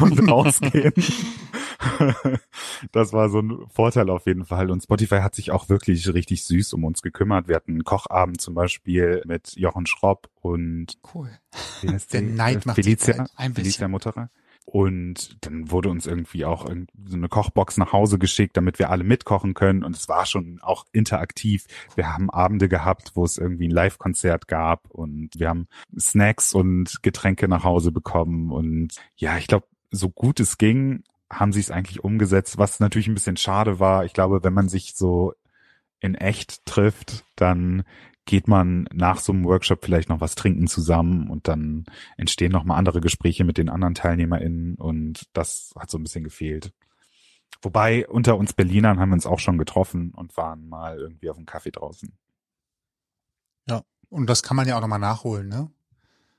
[0.00, 0.92] und rausgehen.
[2.92, 4.70] das war so ein Vorteil auf jeden Fall.
[4.70, 7.48] Und Spotify hat sich auch wirklich richtig süß um uns gekümmert.
[7.48, 11.30] Wir hatten einen Kochabend zum Beispiel mit Jochen Schropp und Cool.
[11.82, 12.20] Der die?
[12.22, 13.26] Neid macht Felicia.
[13.36, 13.54] Ein bisschen.
[13.54, 14.30] Felicia Mutterer.
[14.66, 19.04] Und dann wurde uns irgendwie auch so eine Kochbox nach Hause geschickt, damit wir alle
[19.04, 19.84] mitkochen können.
[19.84, 21.66] Und es war schon auch interaktiv.
[21.96, 25.68] Wir haben Abende gehabt, wo es irgendwie ein Live-Konzert gab und wir haben
[25.98, 28.50] Snacks und Getränke nach Hause bekommen.
[28.50, 31.04] Und ja, ich glaube, so gut es ging,
[31.38, 34.04] haben sie es eigentlich umgesetzt, was natürlich ein bisschen schade war.
[34.04, 35.34] Ich glaube, wenn man sich so
[36.00, 37.84] in echt trifft, dann
[38.26, 41.84] geht man nach so einem Workshop vielleicht noch was trinken zusammen und dann
[42.16, 46.24] entstehen noch mal andere Gespräche mit den anderen TeilnehmerInnen und das hat so ein bisschen
[46.24, 46.72] gefehlt.
[47.60, 51.36] Wobei unter uns Berlinern haben wir uns auch schon getroffen und waren mal irgendwie auf
[51.36, 52.16] einem Kaffee draußen.
[54.14, 55.70] Und das kann man ja auch nochmal nachholen, ne?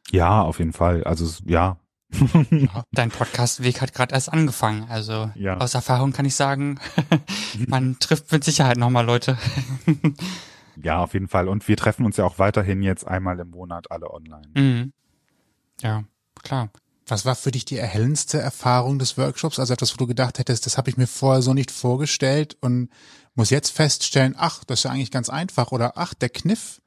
[0.10, 1.04] Ja, auf jeden Fall.
[1.04, 1.78] Also ja.
[2.92, 4.86] Dein Podcastweg hat gerade erst angefangen.
[4.90, 5.58] Also Ja.
[5.58, 6.80] aus Erfahrung kann ich sagen,
[7.68, 9.38] man trifft mit Sicherheit nochmal Leute.
[10.82, 11.48] ja, auf jeden Fall.
[11.48, 14.48] Und wir treffen uns ja auch weiterhin jetzt einmal im Monat alle online.
[14.56, 14.94] Mhm.
[15.82, 16.04] Ja,
[16.44, 16.70] klar.
[17.08, 19.60] Was war für dich die erhellendste Erfahrung des Workshops?
[19.60, 22.90] Also etwas, wo du gedacht hättest, das habe ich mir vorher so nicht vorgestellt und
[23.36, 26.82] muss jetzt feststellen, ach, das ist ja eigentlich ganz einfach oder ach, der Kniff,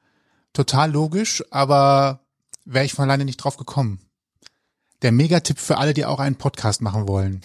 [0.51, 2.19] total logisch, aber
[2.65, 4.01] wäre ich von alleine nicht drauf gekommen.
[5.01, 7.41] Der Megatipp für alle, die auch einen Podcast machen wollen.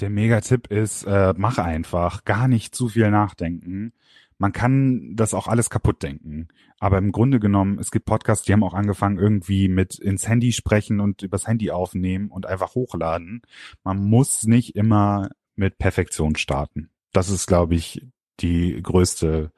[0.00, 3.92] Der Megatipp ist, äh, mach einfach, gar nicht zu viel nachdenken.
[4.38, 6.48] Man kann das auch alles kaputt denken.
[6.78, 10.52] Aber im Grunde genommen, es gibt Podcasts, die haben auch angefangen, irgendwie mit ins Handy
[10.52, 13.42] sprechen und übers Handy aufnehmen und einfach hochladen.
[13.82, 16.90] Man muss nicht immer mit Perfektion starten.
[17.12, 18.06] Das ist, glaube ich,
[18.40, 19.52] die größte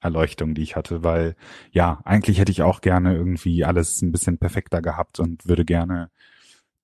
[0.00, 1.36] Erleuchtung, die ich hatte, weil
[1.70, 6.10] ja, eigentlich hätte ich auch gerne irgendwie alles ein bisschen perfekter gehabt und würde gerne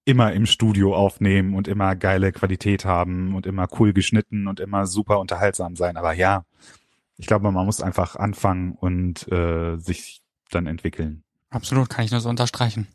[0.09, 4.87] immer im Studio aufnehmen und immer geile Qualität haben und immer cool geschnitten und immer
[4.87, 5.99] super unterhaltsam sein.
[5.99, 6.47] Aber ja,
[7.19, 11.25] ich glaube, man muss einfach anfangen und äh, sich dann entwickeln.
[11.51, 12.89] Absolut, kann ich nur so unterstreichen.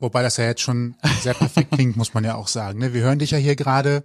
[0.00, 2.80] Wobei das ja jetzt schon sehr perfekt klingt, muss man ja auch sagen.
[2.80, 2.92] Ne?
[2.92, 4.02] Wir hören dich ja hier gerade.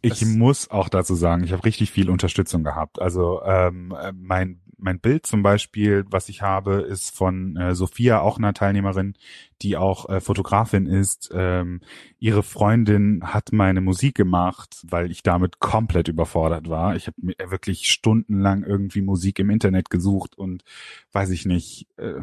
[0.00, 3.02] Ich muss auch dazu sagen, ich habe richtig viel Unterstützung gehabt.
[3.02, 8.20] Also ähm, äh, mein mein Bild zum Beispiel, was ich habe, ist von äh, Sophia,
[8.20, 9.14] auch einer Teilnehmerin,
[9.62, 11.30] die auch äh, Fotografin ist.
[11.32, 11.80] Ähm,
[12.18, 16.96] ihre Freundin hat meine Musik gemacht, weil ich damit komplett überfordert war.
[16.96, 17.16] Ich habe
[17.50, 20.64] wirklich stundenlang irgendwie Musik im Internet gesucht und
[21.12, 21.86] weiß ich nicht.
[21.96, 22.20] Äh,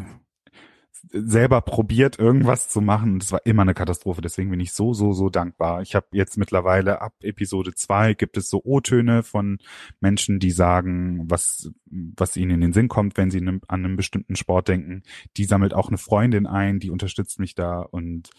[1.11, 4.21] selber probiert, irgendwas zu machen und es war immer eine Katastrophe.
[4.21, 5.81] Deswegen bin ich so, so, so dankbar.
[5.81, 9.59] Ich habe jetzt mittlerweile ab Episode zwei gibt es so O-Töne von
[9.99, 14.35] Menschen, die sagen, was, was ihnen in den Sinn kommt, wenn sie an einen bestimmten
[14.35, 15.03] Sport denken.
[15.37, 18.29] Die sammelt auch eine Freundin ein, die unterstützt mich da und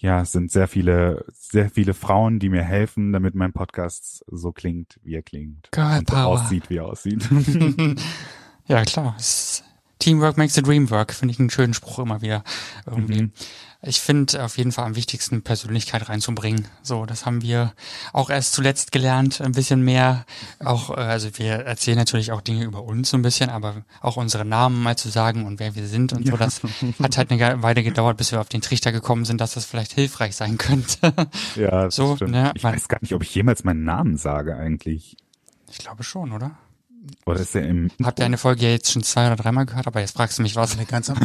[0.00, 4.52] ja, es sind sehr viele, sehr viele Frauen, die mir helfen, damit mein Podcast so
[4.52, 5.72] klingt, wie er klingt.
[5.72, 7.28] Girl und so aussieht, wie er aussieht.
[8.68, 9.16] ja, klar.
[9.18, 9.64] Es
[9.98, 12.44] Teamwork makes the dream work, finde ich einen schönen Spruch immer wieder
[12.86, 13.22] irgendwie.
[13.22, 13.32] Mhm.
[13.80, 16.66] Ich finde auf jeden Fall am wichtigsten Persönlichkeit reinzubringen.
[16.82, 17.74] So, das haben wir
[18.12, 20.26] auch erst zuletzt gelernt, ein bisschen mehr.
[20.58, 24.16] Auch, äh, also wir erzählen natürlich auch Dinge über uns so ein bisschen, aber auch
[24.16, 26.32] unsere Namen mal zu sagen und wer wir sind und ja.
[26.32, 26.60] so, das
[27.02, 29.92] hat halt eine Weile gedauert, bis wir auf den Trichter gekommen sind, dass das vielleicht
[29.92, 31.12] hilfreich sein könnte.
[31.54, 35.16] Ja, so, ne, ich weiß gar nicht, ob ich jemals meinen Namen sage eigentlich.
[35.70, 36.58] Ich glaube schon, oder?
[37.26, 39.86] Oder ist der im Habt ihr eine Folge ja jetzt schon zwei oder dreimal gehört,
[39.86, 40.74] aber jetzt fragst du mich was.
[40.74, 41.16] Eine ganz am,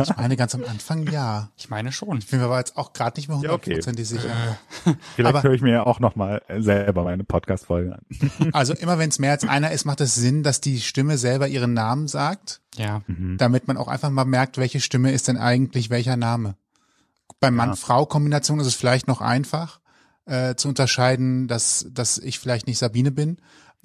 [0.00, 1.50] ich meine ganz am Anfang ja.
[1.56, 2.18] Ich meine schon.
[2.18, 4.28] Ich bin mir aber jetzt auch gerade nicht mehr hundertprozentig ja, okay.
[4.28, 4.92] sicher.
[4.92, 4.94] Äh.
[5.16, 8.50] Vielleicht höre ich mir ja auch nochmal selber meine Podcast-Folge an.
[8.52, 11.48] also immer wenn es mehr als einer ist, macht es Sinn, dass die Stimme selber
[11.48, 12.60] ihren Namen sagt.
[12.76, 13.02] Ja.
[13.06, 13.36] Mhm.
[13.38, 16.56] Damit man auch einfach mal merkt, welche Stimme ist denn eigentlich welcher Name.
[17.40, 19.80] Bei Mann-Frau-Kombination ist es vielleicht noch einfach
[20.26, 23.38] äh, zu unterscheiden, dass, dass ich vielleicht nicht Sabine bin.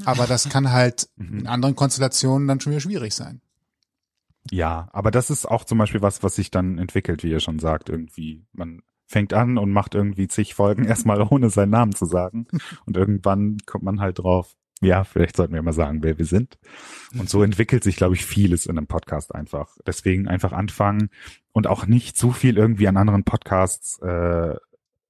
[0.06, 1.40] Aber das kann halt mhm.
[1.40, 3.42] in anderen Konstellationen dann schon wieder schwierig sein.
[4.52, 7.60] Ja, aber das ist auch zum Beispiel was, was sich dann entwickelt, wie ihr schon
[7.60, 8.46] sagt, irgendwie.
[8.54, 12.48] Man fängt an und macht irgendwie zig Folgen erstmal ohne seinen Namen zu sagen.
[12.86, 16.58] Und irgendwann kommt man halt drauf, ja, vielleicht sollten wir mal sagen, wer wir sind.
[17.18, 19.76] Und so entwickelt sich, glaube ich, vieles in einem Podcast einfach.
[19.86, 21.10] Deswegen einfach anfangen
[21.52, 24.56] und auch nicht zu viel irgendwie an anderen Podcasts äh,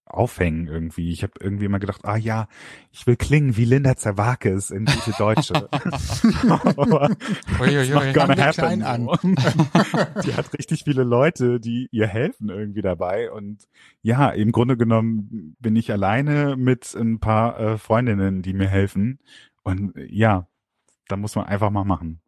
[0.10, 1.12] aufhängen irgendwie.
[1.12, 2.48] Ich habe irgendwie immer gedacht, ah ja,
[2.92, 5.70] ich will klingen wie Linda Zerwakis in gute Deutsche.
[6.50, 7.16] Aber
[7.60, 9.08] Uiuiui, klein an.
[10.26, 13.32] die hat richtig viele Leute, die ihr helfen irgendwie dabei.
[13.32, 13.68] Und
[14.02, 19.20] ja, im Grunde genommen bin ich alleine mit ein paar äh, Freundinnen, die mir helfen.
[19.64, 20.48] Und ja,
[21.08, 22.20] da muss man einfach mal machen.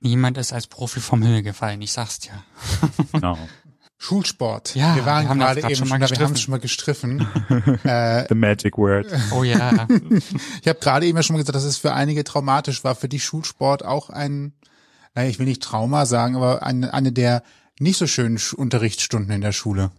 [0.00, 2.32] Niemand ist als Profi vom Himmel gefallen, ich sag's dir.
[3.12, 3.38] Genau.
[4.04, 4.74] Schulsport.
[4.74, 7.26] Ja, wir waren wir gerade eben schon, mal wir haben es schon mal gestriffen.
[7.84, 9.06] äh, The magic word.
[9.32, 9.88] Oh ja.
[10.60, 12.94] ich habe gerade eben schon mal gesagt, dass es für einige traumatisch war.
[12.96, 14.52] Für dich Schulsport auch ein,
[15.14, 17.42] naja, ich will nicht Trauma sagen, aber eine, eine der
[17.80, 19.90] nicht so schönen Unterrichtsstunden in der Schule.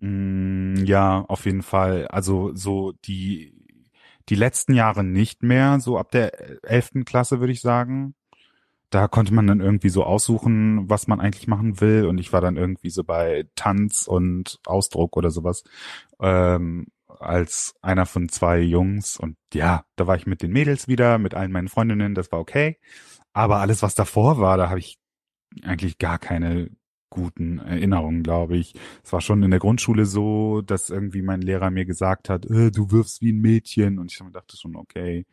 [0.00, 2.08] Mm, ja, auf jeden Fall.
[2.08, 3.54] Also so die
[4.28, 8.16] die letzten Jahre nicht mehr, so ab der elften Klasse würde ich sagen
[8.90, 12.06] da konnte man dann irgendwie so aussuchen, was man eigentlich machen will.
[12.06, 15.64] Und ich war dann irgendwie so bei Tanz und Ausdruck oder sowas
[16.20, 19.18] ähm, als einer von zwei Jungs.
[19.18, 22.40] Und ja, da war ich mit den Mädels wieder, mit allen meinen Freundinnen, das war
[22.40, 22.78] okay.
[23.32, 24.98] Aber alles, was davor war, da habe ich
[25.62, 26.70] eigentlich gar keine
[27.10, 28.74] guten Erinnerungen, glaube ich.
[29.02, 32.70] Es war schon in der Grundschule so, dass irgendwie mein Lehrer mir gesagt hat, äh,
[32.70, 33.98] du wirfst wie ein Mädchen.
[33.98, 35.26] Und ich dachte schon, okay,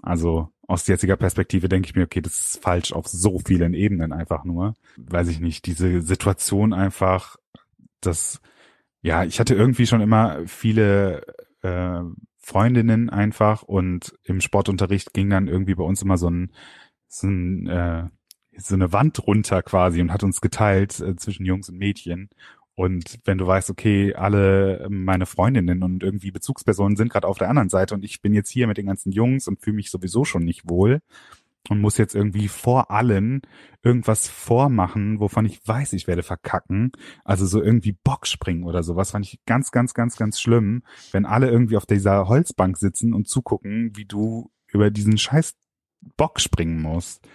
[0.00, 4.12] also aus jetziger Perspektive denke ich mir, okay, das ist falsch auf so vielen Ebenen
[4.12, 4.74] einfach nur.
[4.96, 7.36] Weiß ich nicht, diese Situation einfach,
[8.00, 8.40] dass,
[9.02, 11.24] ja, ich hatte irgendwie schon immer viele
[11.62, 12.00] äh,
[12.38, 16.52] Freundinnen einfach und im Sportunterricht ging dann irgendwie bei uns immer so ein,
[17.08, 18.08] so ein äh,
[18.56, 22.28] so eine Wand runter quasi und hat uns geteilt äh, zwischen Jungs und Mädchen.
[22.74, 27.50] Und wenn du weißt, okay, alle meine Freundinnen und irgendwie Bezugspersonen sind gerade auf der
[27.50, 30.24] anderen Seite und ich bin jetzt hier mit den ganzen Jungs und fühle mich sowieso
[30.24, 31.00] schon nicht wohl
[31.68, 33.42] und muss jetzt irgendwie vor allen
[33.82, 36.92] irgendwas vormachen, wovon ich weiß, ich werde verkacken.
[37.24, 40.82] Also so irgendwie Bockspringen oder sowas fand ich ganz, ganz, ganz, ganz schlimm,
[41.12, 45.54] wenn alle irgendwie auf dieser Holzbank sitzen und zugucken, wie du über diesen scheiß
[46.16, 47.26] Bock springen musst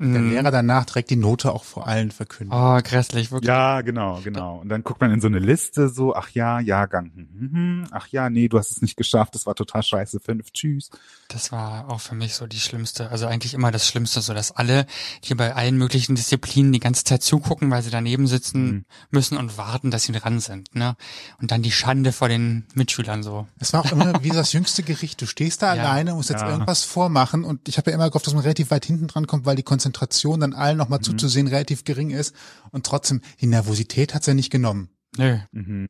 [0.00, 0.30] der mhm.
[0.30, 2.58] Lehrer danach direkt die Note auch vor allen verkündet.
[2.58, 3.46] Oh, grässlich, wirklich.
[3.46, 4.58] Ja, genau, genau.
[4.58, 7.86] Und dann guckt man in so eine Liste so, ach ja, Jahrgang, hm, hm, hm.
[7.92, 10.90] ach ja, nee, du hast es nicht geschafft, das war total scheiße, fünf, tschüss.
[11.28, 14.50] Das war auch für mich so die schlimmste, also eigentlich immer das Schlimmste, so dass
[14.50, 14.86] alle
[15.22, 18.84] hier bei allen möglichen Disziplinen die ganze Zeit zugucken, weil sie daneben sitzen mhm.
[19.12, 20.96] müssen und warten, dass sie dran sind, ne?
[21.40, 23.46] Und dann die Schande vor den Mitschülern so.
[23.60, 25.22] Es war auch immer wie das jüngste Gericht.
[25.22, 25.84] Du stehst da ja.
[25.84, 26.50] alleine, musst jetzt ja.
[26.50, 29.46] irgendwas vormachen und ich habe ja immer gehofft, dass man relativ weit hinten dran kommt,
[29.46, 31.04] weil die Konzentration dann allen nochmal mhm.
[31.04, 32.34] zuzusehen relativ gering ist.
[32.70, 34.88] Und trotzdem, die Nervosität hat's ja nicht genommen.
[35.16, 35.38] Nö.
[35.52, 35.88] Mhm.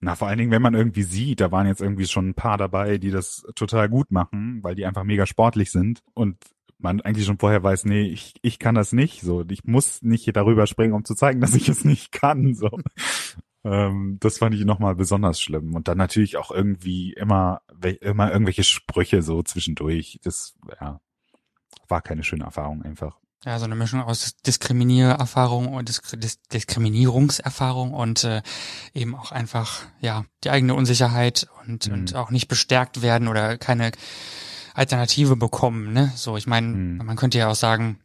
[0.00, 2.58] Na, vor allen Dingen, wenn man irgendwie sieht, da waren jetzt irgendwie schon ein paar
[2.58, 6.02] dabei, die das total gut machen, weil die einfach mega sportlich sind.
[6.12, 6.36] Und
[6.78, 9.22] man eigentlich schon vorher weiß, nee, ich, ich kann das nicht.
[9.22, 12.54] So, ich muss nicht darüber springen, um zu zeigen, dass ich es nicht kann.
[12.54, 12.70] So.
[13.64, 15.74] ähm, das fand ich nochmal besonders schlimm.
[15.74, 17.62] Und dann natürlich auch irgendwie immer,
[18.00, 20.20] immer irgendwelche Sprüche so zwischendurch.
[20.22, 21.00] Das, ja,
[21.88, 23.18] war keine schöne Erfahrung einfach.
[23.44, 28.42] Ja, so eine Mischung aus Diskriminiererfahrung und Disk Dis Diskriminierungserfahrung und äh,
[28.94, 31.92] eben auch einfach, ja, die eigene Unsicherheit und, mhm.
[31.92, 33.92] und auch nicht bestärkt werden oder keine
[34.72, 36.10] Alternative bekommen, ne?
[36.16, 37.04] So, ich meine, mhm.
[37.04, 37.98] man könnte ja auch sagen,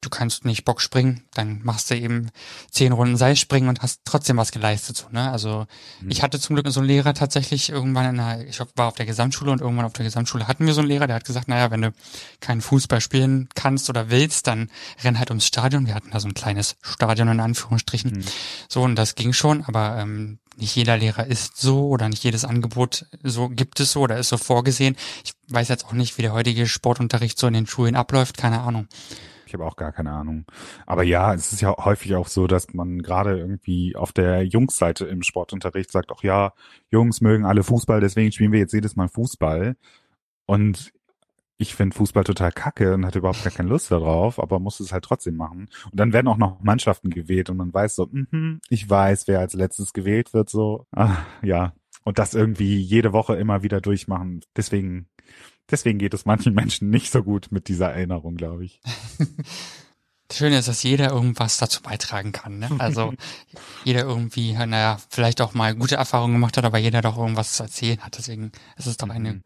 [0.00, 2.30] du kannst nicht Bock springen, dann machst du eben
[2.70, 4.96] zehn Runden Seilspringen und hast trotzdem was geleistet.
[4.96, 5.30] So, ne?
[5.30, 5.66] Also
[6.00, 6.10] mhm.
[6.10, 9.06] ich hatte zum Glück so einen Lehrer tatsächlich irgendwann in einer, ich war auf der
[9.06, 11.70] Gesamtschule und irgendwann auf der Gesamtschule hatten wir so einen Lehrer, der hat gesagt, naja,
[11.70, 11.92] wenn du
[12.40, 14.70] keinen Fußball spielen kannst oder willst, dann
[15.02, 15.86] renn halt ums Stadion.
[15.86, 18.18] Wir hatten da so ein kleines Stadion in Anführungsstrichen.
[18.18, 18.24] Mhm.
[18.68, 22.44] So, und das ging schon, aber ähm, nicht jeder Lehrer ist so oder nicht jedes
[22.44, 24.96] Angebot so gibt es so oder ist so vorgesehen.
[25.24, 28.60] Ich weiß jetzt auch nicht, wie der heutige Sportunterricht so in den Schulen abläuft, keine
[28.60, 28.88] Ahnung.
[29.48, 30.44] Ich habe auch gar keine Ahnung.
[30.84, 35.06] Aber ja, es ist ja häufig auch so, dass man gerade irgendwie auf der Jungs-Seite
[35.06, 36.52] im Sportunterricht sagt, ach ja,
[36.90, 39.76] Jungs mögen alle Fußball, deswegen spielen wir jetzt jedes Mal Fußball.
[40.44, 40.92] Und
[41.56, 44.92] ich finde Fußball total kacke und hatte überhaupt gar keine Lust darauf, aber muss es
[44.92, 45.70] halt trotzdem machen.
[45.90, 49.40] Und dann werden auch noch Mannschaften gewählt und man weiß so, mh, ich weiß, wer
[49.40, 51.72] als letztes gewählt wird, so, ah, ja.
[52.04, 54.42] Und das irgendwie jede Woche immer wieder durchmachen.
[54.56, 55.08] Deswegen
[55.70, 58.80] Deswegen geht es manchen Menschen nicht so gut mit dieser Erinnerung, glaube ich.
[60.28, 62.58] Das Schöne ist, dass jeder irgendwas dazu beitragen kann.
[62.58, 62.68] Ne?
[62.78, 63.14] Also
[63.84, 67.62] jeder irgendwie, naja, vielleicht auch mal gute Erfahrungen gemacht hat, aber jeder doch irgendwas zu
[67.62, 68.18] erzählen hat.
[68.18, 69.42] Deswegen ist es doch eine mhm.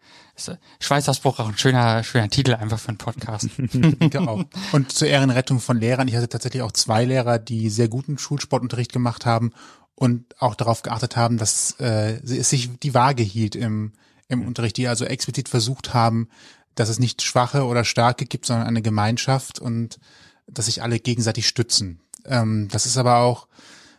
[0.80, 3.48] Schweißausbruch auch ein schöner, schöner Titel einfach für einen Podcast.
[3.56, 4.42] genau.
[4.72, 6.08] Und zur Ehrenrettung von Lehrern.
[6.08, 9.52] Ich hatte tatsächlich auch zwei Lehrer, die sehr guten Schulsportunterricht gemacht haben
[9.94, 13.92] und auch darauf geachtet haben, dass äh, es sich die Waage hielt im
[14.32, 16.28] im Unterricht, die also explizit versucht haben,
[16.74, 19.98] dass es nicht Schwache oder Starke gibt, sondern eine Gemeinschaft und
[20.46, 22.00] dass sich alle gegenseitig stützen.
[22.24, 23.46] Ähm, das ist aber auch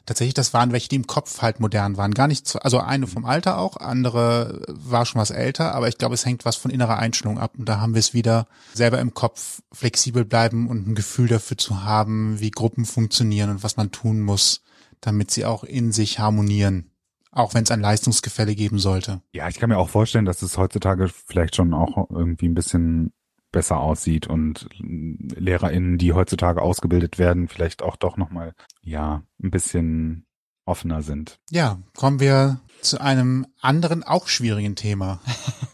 [0.06, 2.14] tatsächlich, das waren welche, die im Kopf halt modern waren.
[2.14, 6.16] Gar nicht, also eine vom Alter auch, andere war schon was älter, aber ich glaube,
[6.16, 9.14] es hängt was von innerer Einstellung ab und da haben wir es wieder selber im
[9.14, 13.92] Kopf flexibel bleiben und ein Gefühl dafür zu haben, wie Gruppen funktionieren und was man
[13.92, 14.62] tun muss,
[15.00, 16.90] damit sie auch in sich harmonieren
[17.34, 19.22] auch wenn es ein Leistungsgefälle geben sollte.
[19.34, 23.12] Ja, ich kann mir auch vorstellen, dass es heutzutage vielleicht schon auch irgendwie ein bisschen
[23.52, 30.26] besser aussieht und LehrerInnen, die heutzutage ausgebildet werden, vielleicht auch doch nochmal, ja, ein bisschen
[30.66, 31.40] offener sind.
[31.52, 35.22] Ja, kommen wir zu einem anderen, auch schwierigen Thema.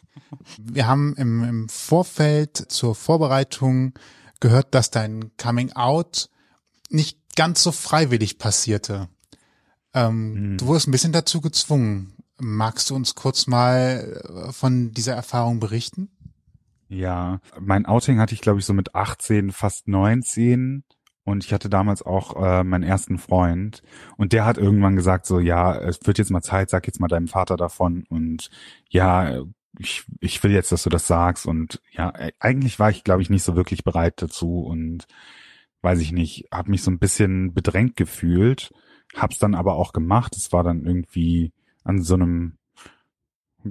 [0.58, 3.94] wir haben im, im Vorfeld zur Vorbereitung
[4.40, 6.30] gehört, dass dein Coming Out
[6.90, 9.10] nicht ganz so freiwillig passierte.
[9.94, 10.58] Ähm, hm.
[10.58, 12.14] Du wurdest ein bisschen dazu gezwungen.
[12.38, 16.10] Magst du uns kurz mal äh, von dieser Erfahrung berichten?
[16.88, 20.84] Ja, mein Outing hatte ich, glaube ich, so mit 18, fast 19.
[21.24, 23.84] Und ich hatte damals auch äh, meinen ersten Freund.
[24.18, 27.08] Und der hat irgendwann gesagt, so, ja, es wird jetzt mal Zeit, sag jetzt mal
[27.08, 28.06] deinem Vater davon.
[28.10, 28.50] Und
[28.90, 29.44] ja,
[29.78, 31.46] ich, ich will jetzt, dass du das sagst.
[31.46, 34.62] Und ja, e, eigentlich war ich, glaube ich, nicht so wirklich bereit dazu.
[34.62, 35.06] Und
[35.84, 38.72] weiß ich nicht, habe mich so ein bisschen bedrängt gefühlt
[39.16, 40.36] Hab's dann aber auch gemacht.
[40.36, 41.52] Es war dann irgendwie
[41.84, 42.58] an so einem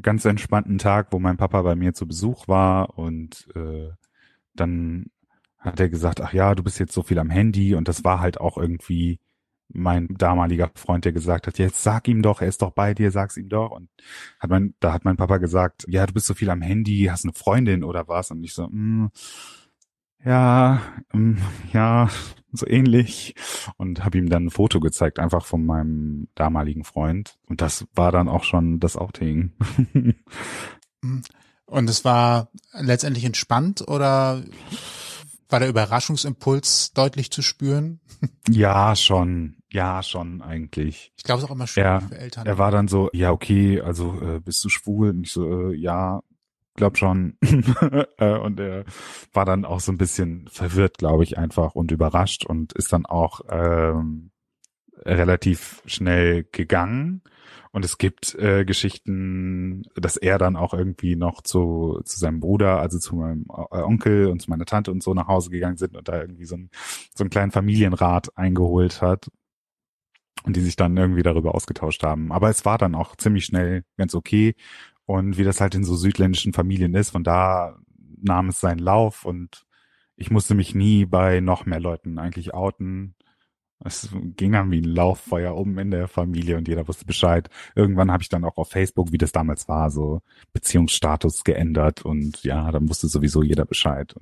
[0.03, 3.90] ganz entspannten Tag, wo mein Papa bei mir zu Besuch war und äh,
[4.55, 5.07] dann
[5.59, 8.20] hat er gesagt, ach ja, du bist jetzt so viel am Handy und das war
[8.20, 9.18] halt auch irgendwie
[9.68, 13.11] mein damaliger Freund, der gesagt hat, jetzt sag ihm doch, er ist doch bei dir,
[13.11, 13.70] sag's ihm doch.
[13.70, 13.90] Und
[14.40, 17.24] hat mein, da hat mein Papa gesagt, ja, du bist so viel am Handy, hast
[17.24, 18.31] eine Freundin oder was?
[18.31, 19.11] Und ich so, mm,
[20.24, 20.81] ja,
[21.12, 21.38] ähm,
[21.72, 22.09] ja,
[22.52, 23.35] so ähnlich.
[23.76, 27.38] Und habe ihm dann ein Foto gezeigt, einfach von meinem damaligen Freund.
[27.46, 29.52] Und das war dann auch schon das Outing.
[31.66, 34.42] Und es war letztendlich entspannt oder
[35.50, 38.00] war der Überraschungsimpuls deutlich zu spüren?
[38.50, 39.57] Ja, schon.
[39.70, 41.12] Ja, schon eigentlich.
[41.16, 42.46] Ich glaube, es ist auch immer schwierig er, für Eltern.
[42.46, 45.11] Er war dann so, ja, okay, also äh, bist du schwul?
[45.11, 46.22] Und ich so, äh, ja,
[46.78, 47.36] glaub schon.
[48.18, 48.84] Äh, und er
[49.32, 53.06] war dann auch so ein bisschen verwirrt, glaube ich, einfach und überrascht und ist dann
[53.06, 54.30] auch ähm,
[55.04, 57.22] relativ schnell gegangen.
[57.70, 62.80] Und es gibt äh, Geschichten, dass er dann auch irgendwie noch zu, zu seinem Bruder,
[62.80, 65.96] also zu meinem äh, Onkel und zu meiner Tante und so nach Hause gegangen sind
[65.96, 66.70] und da irgendwie so, ein,
[67.14, 69.29] so einen kleinen Familienrat eingeholt hat
[70.44, 72.33] und die sich dann irgendwie darüber ausgetauscht haben.
[72.33, 74.54] Aber es war dann auch ziemlich schnell ganz okay
[75.09, 77.79] und wie das halt in so südländischen Familien ist, von da
[78.21, 79.65] nahm es seinen Lauf und
[80.17, 83.15] ich musste mich nie bei noch mehr Leuten eigentlich outen.
[83.83, 87.48] Es ging dann wie ein Lauffeuer um in der Familie und jeder wusste Bescheid.
[87.75, 90.21] Irgendwann habe ich dann auch auf Facebook, wie das damals war, so
[90.52, 94.15] Beziehungsstatus geändert und ja, dann wusste sowieso jeder Bescheid.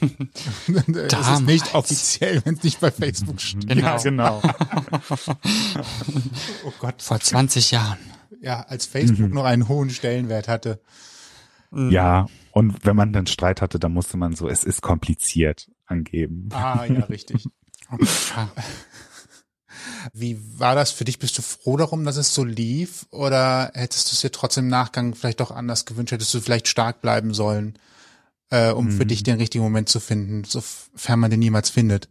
[1.08, 3.66] das ist nicht offiziell, wenn es nicht bei Facebook steht.
[3.66, 3.86] Genau.
[3.86, 4.42] Ja, genau.
[6.66, 7.00] oh Gott.
[7.00, 8.13] Vor 20 Jahren.
[8.40, 9.34] Ja, als Facebook mhm.
[9.34, 10.80] noch einen hohen Stellenwert hatte.
[11.74, 16.48] Ja, und wenn man dann Streit hatte, dann musste man so, es ist kompliziert angeben.
[16.52, 17.46] Ah, ja, richtig.
[20.12, 21.18] Wie war das für dich?
[21.18, 23.06] Bist du froh darum, dass es so lief?
[23.10, 26.12] Oder hättest du es dir trotzdem im Nachgang vielleicht doch anders gewünscht?
[26.12, 27.76] Hättest du vielleicht stark bleiben sollen,
[28.50, 28.92] äh, um mhm.
[28.92, 32.08] für dich den richtigen Moment zu finden, sofern man den niemals findet?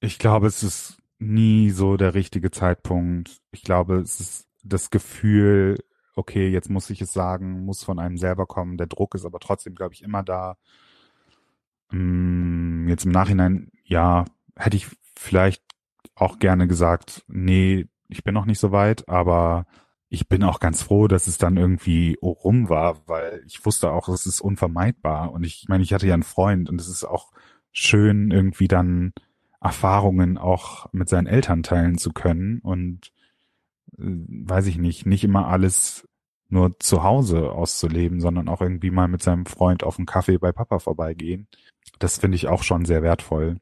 [0.00, 3.38] Ich glaube, es ist nie so der richtige Zeitpunkt.
[3.52, 5.76] Ich glaube, es ist das Gefühl,
[6.14, 8.76] okay, jetzt muss ich es sagen, muss von einem selber kommen.
[8.76, 10.56] Der Druck ist aber trotzdem, glaube ich, immer da.
[11.90, 14.24] Mm, jetzt im Nachhinein, ja,
[14.56, 15.62] hätte ich vielleicht
[16.14, 19.66] auch gerne gesagt, nee, ich bin noch nicht so weit, aber
[20.08, 24.08] ich bin auch ganz froh, dass es dann irgendwie rum war, weil ich wusste auch,
[24.08, 25.32] es ist unvermeidbar.
[25.32, 27.30] Und ich, ich meine, ich hatte ja einen Freund und es ist auch
[27.70, 29.12] schön, irgendwie dann
[29.60, 33.12] Erfahrungen auch mit seinen Eltern teilen zu können und
[33.96, 36.06] weiß ich nicht, nicht immer alles
[36.48, 40.52] nur zu Hause auszuleben, sondern auch irgendwie mal mit seinem Freund auf einen Kaffee bei
[40.52, 41.46] Papa vorbeigehen.
[41.98, 43.58] Das finde ich auch schon sehr wertvoll.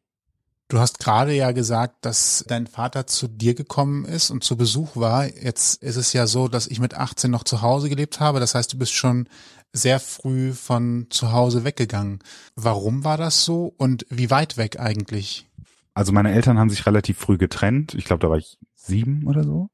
[0.68, 4.97] Du hast gerade ja gesagt, dass dein Vater zu dir gekommen ist und zu Besuch
[4.97, 5.26] war.
[5.26, 8.39] Jetzt ist es ja so, dass ich mit 18 noch zu Hause gelebt habe.
[8.39, 9.29] Das heißt, du bist schon
[9.72, 12.18] sehr früh von zu Hause weggegangen.
[12.55, 15.47] Warum war das so und wie weit weg eigentlich?
[15.95, 17.95] Also meine Eltern haben sich relativ früh getrennt.
[17.95, 19.70] Ich glaube, da war ich sieben oder so.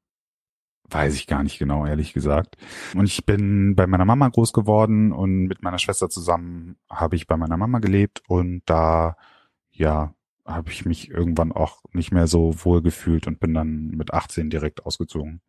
[0.95, 2.57] Weiß ich gar nicht genau, ehrlich gesagt.
[2.95, 7.27] Und ich bin bei meiner Mama groß geworden und mit meiner Schwester zusammen habe ich
[7.27, 9.17] bei meiner Mama gelebt und da,
[9.73, 10.15] ja,
[10.47, 14.51] habe ich mich irgendwann auch nicht mehr so wohl gefühlt und bin dann mit 18
[14.51, 15.41] direkt ausgezogen.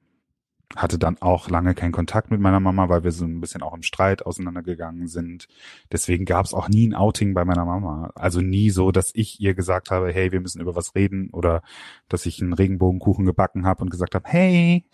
[0.76, 3.76] Hatte dann auch lange keinen Kontakt mit meiner Mama, weil wir so ein bisschen auch
[3.76, 5.48] im Streit auseinandergegangen sind.
[5.92, 8.12] Deswegen gab es auch nie ein Outing bei meiner Mama.
[8.16, 11.62] Also nie so, dass ich ihr gesagt habe, hey, wir müssen über was reden oder
[12.10, 14.86] dass ich einen Regenbogenkuchen gebacken habe und gesagt habe, hey,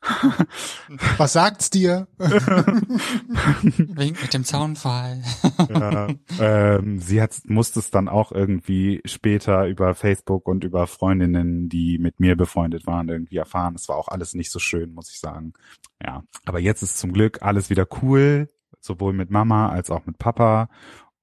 [1.16, 2.08] Was sagt's dir?
[2.18, 5.22] Wink mit dem Zaunfall.
[5.68, 6.08] ja,
[6.40, 11.98] ähm, sie hat, musste es dann auch irgendwie später über Facebook und über Freundinnen, die
[11.98, 13.74] mit mir befreundet waren, irgendwie erfahren.
[13.74, 15.54] Es war auch alles nicht so schön, muss ich sagen.
[16.02, 20.18] Ja, aber jetzt ist zum Glück alles wieder cool, sowohl mit Mama als auch mit
[20.18, 20.68] Papa.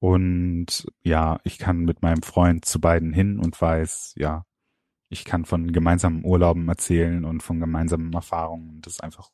[0.00, 4.44] Und ja, ich kann mit meinem Freund zu beiden hin und weiß, ja,
[5.12, 8.80] ich kann von gemeinsamen Urlauben erzählen und von gemeinsamen Erfahrungen.
[8.80, 9.30] Das ist einfach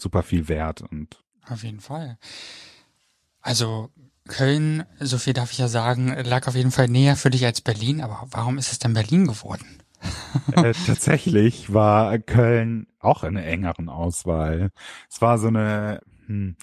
[0.00, 2.18] super viel wert und auf jeden Fall.
[3.40, 3.90] Also
[4.28, 7.60] Köln, so viel darf ich ja sagen, lag auf jeden Fall näher für dich als
[7.60, 9.82] Berlin, aber warum ist es denn Berlin geworden?
[10.52, 14.70] äh, tatsächlich war Köln auch eine engeren Auswahl.
[15.10, 16.56] Es war so eine, hm,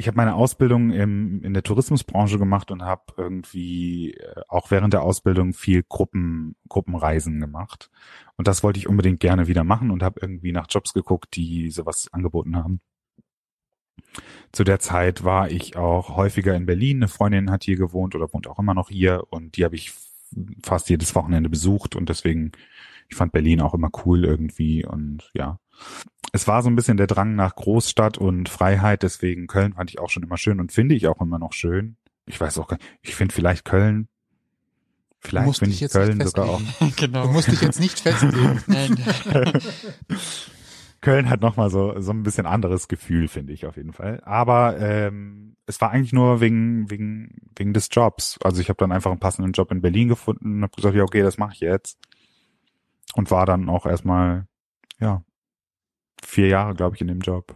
[0.00, 4.94] ich habe meine Ausbildung im, in der Tourismusbranche gemacht und habe irgendwie äh, auch während
[4.94, 7.90] der Ausbildung viel Gruppen, Gruppenreisen gemacht.
[8.36, 11.70] Und das wollte ich unbedingt gerne wieder machen und habe irgendwie nach Jobs geguckt, die
[11.70, 12.80] sowas angeboten haben.
[14.52, 16.96] Zu der Zeit war ich auch häufiger in Berlin.
[16.96, 19.92] Eine Freundin hat hier gewohnt oder wohnt auch immer noch hier und die habe ich
[20.62, 22.52] fast jedes Wochenende besucht und deswegen,
[23.10, 25.58] ich fand Berlin auch immer cool irgendwie und ja,
[26.32, 29.98] es war so ein bisschen der Drang nach Großstadt und Freiheit, deswegen Köln fand ich
[29.98, 31.96] auch schon immer schön und finde ich auch immer noch schön.
[32.26, 34.08] Ich weiß auch gar nicht, ich finde vielleicht Köln,
[35.18, 36.60] vielleicht finde ich Köln sogar auch.
[36.96, 37.24] genau.
[37.24, 38.60] Du musst dich jetzt nicht festlegen.
[41.00, 44.20] Köln hat nochmal so, so ein bisschen anderes Gefühl, finde ich auf jeden Fall.
[44.24, 48.38] Aber ähm, es war eigentlich nur wegen, wegen, wegen des Jobs.
[48.42, 51.02] Also ich habe dann einfach einen passenden Job in Berlin gefunden und habe gesagt, ja,
[51.02, 51.98] okay, das mache ich jetzt.
[53.14, 54.46] Und war dann auch erstmal,
[54.98, 55.22] ja,
[56.30, 57.54] vier Jahre, glaube ich, in dem Job.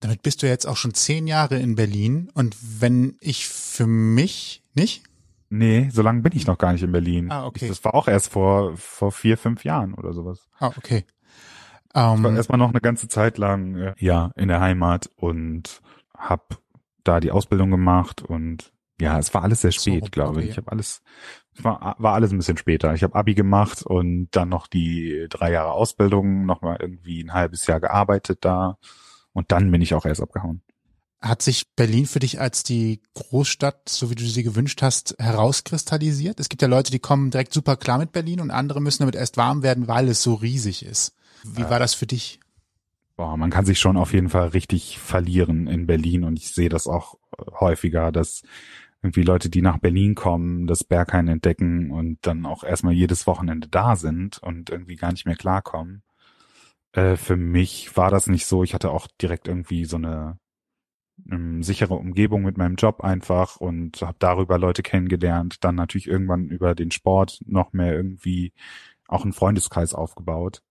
[0.00, 2.30] Damit bist du jetzt auch schon zehn Jahre in Berlin.
[2.34, 5.04] Und wenn ich für mich nicht?
[5.48, 7.30] Nee, so lange bin ich noch gar nicht in Berlin.
[7.30, 7.66] Ah, okay.
[7.66, 10.48] Ich, das war auch erst vor, vor vier, fünf Jahren oder sowas.
[10.58, 11.04] Ah, okay.
[11.94, 15.08] Um, ich war ähm, erstmal noch eine ganze Zeit lang, äh, ja, in der Heimat
[15.14, 15.80] und
[16.12, 16.60] hab
[17.04, 20.50] da die Ausbildung gemacht und ja, es war alles sehr spät, so, glaube ich.
[20.50, 21.02] Ich habe alles,
[21.62, 22.94] war, war alles ein bisschen später.
[22.94, 27.66] Ich habe Abi gemacht und dann noch die drei Jahre Ausbildung, nochmal irgendwie ein halbes
[27.66, 28.78] Jahr gearbeitet da
[29.32, 30.62] und dann bin ich auch erst abgehauen.
[31.20, 36.38] Hat sich Berlin für dich als die Großstadt, so wie du sie gewünscht hast, herauskristallisiert?
[36.38, 39.14] Es gibt ja Leute, die kommen direkt super klar mit Berlin und andere müssen damit
[39.14, 41.14] erst warm werden, weil es so riesig ist.
[41.44, 42.40] Wie war das für dich?
[43.16, 46.68] Boah, man kann sich schon auf jeden Fall richtig verlieren in Berlin und ich sehe
[46.68, 47.16] das auch
[47.60, 48.42] häufiger, dass
[49.04, 53.68] irgendwie Leute, die nach Berlin kommen, das Berghain entdecken und dann auch erstmal jedes Wochenende
[53.68, 56.02] da sind und irgendwie gar nicht mehr klarkommen.
[56.92, 58.64] Äh, für mich war das nicht so.
[58.64, 60.38] Ich hatte auch direkt irgendwie so eine
[61.30, 65.62] ähm, sichere Umgebung mit meinem Job einfach und habe darüber Leute kennengelernt.
[65.62, 68.54] Dann natürlich irgendwann über den Sport noch mehr irgendwie
[69.06, 70.62] auch einen Freundeskreis aufgebaut.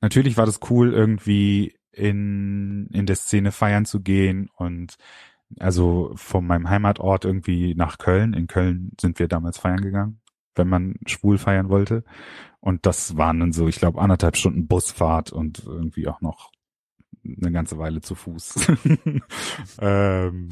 [0.00, 4.96] Natürlich war das cool, irgendwie in, in der Szene feiern zu gehen und
[5.58, 8.34] also von meinem Heimatort irgendwie nach Köln.
[8.34, 10.20] In Köln sind wir damals feiern gegangen,
[10.54, 12.04] wenn man schwul feiern wollte.
[12.60, 16.52] Und das waren dann so, ich glaube, anderthalb Stunden Busfahrt und irgendwie auch noch
[17.24, 18.54] eine ganze Weile zu Fuß.
[19.80, 20.48] ähm,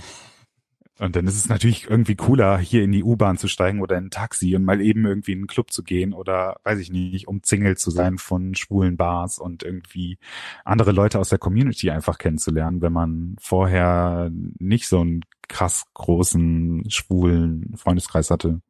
[1.00, 4.06] und dann ist es natürlich irgendwie cooler, hier in die U-Bahn zu steigen oder in
[4.06, 7.26] ein Taxi und mal eben irgendwie in einen Club zu gehen oder, weiß ich nicht,
[7.26, 10.18] umzingelt zu sein von schwulen Bars und irgendwie
[10.64, 16.84] andere Leute aus der Community einfach kennenzulernen, wenn man vorher nicht so einen krass großen
[16.90, 18.60] schwulen Freundeskreis hatte.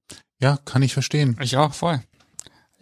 [0.40, 1.36] Ja, kann ich verstehen.
[1.40, 2.00] Ich auch, voll.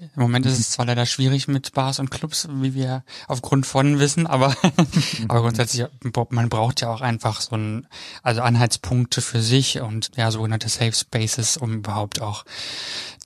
[0.00, 3.98] Im Moment ist es zwar leider schwierig mit Bars und Clubs, wie wir aufgrund von
[3.98, 4.54] wissen, aber,
[5.28, 5.86] aber grundsätzlich,
[6.30, 7.88] man braucht ja auch einfach so ein,
[8.22, 12.44] also Anhaltspunkte für sich und ja, sogenannte Safe Spaces, um überhaupt auch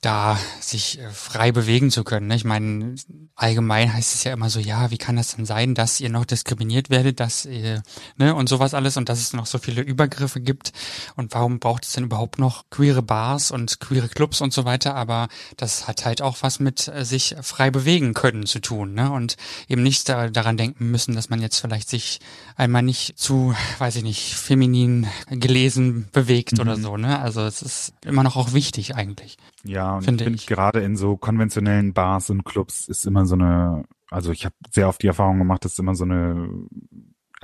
[0.03, 2.27] da sich äh, frei bewegen zu können.
[2.27, 2.35] Ne?
[2.35, 2.95] Ich meine,
[3.35, 6.25] allgemein heißt es ja immer so, ja, wie kann das denn sein, dass ihr noch
[6.25, 7.83] diskriminiert werdet, dass ihr,
[8.17, 10.73] ne, und sowas alles und dass es noch so viele Übergriffe gibt
[11.15, 14.95] und warum braucht es denn überhaupt noch queere Bars und queere Clubs und so weiter,
[14.95, 19.11] aber das hat halt auch was mit äh, sich frei bewegen können zu tun, ne,
[19.11, 19.35] und
[19.67, 22.19] eben nicht da, daran denken müssen, dass man jetzt vielleicht sich
[22.55, 26.59] einmal nicht zu, weiß ich nicht, feminin gelesen bewegt mhm.
[26.61, 29.37] oder so, ne, also es ist immer noch auch wichtig eigentlich.
[29.63, 33.35] Ja, und Finde ich bin gerade in so konventionellen Bars und Clubs ist immer so
[33.35, 36.49] eine, also ich habe sehr oft die Erfahrung gemacht, dass immer so eine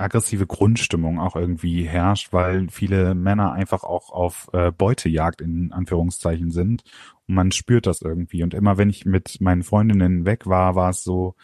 [0.00, 6.50] aggressive Grundstimmung auch irgendwie herrscht, weil viele Männer einfach auch auf äh, Beutejagd in Anführungszeichen
[6.50, 6.82] sind
[7.28, 8.42] und man spürt das irgendwie.
[8.42, 11.34] Und immer wenn ich mit meinen Freundinnen weg war, war es so,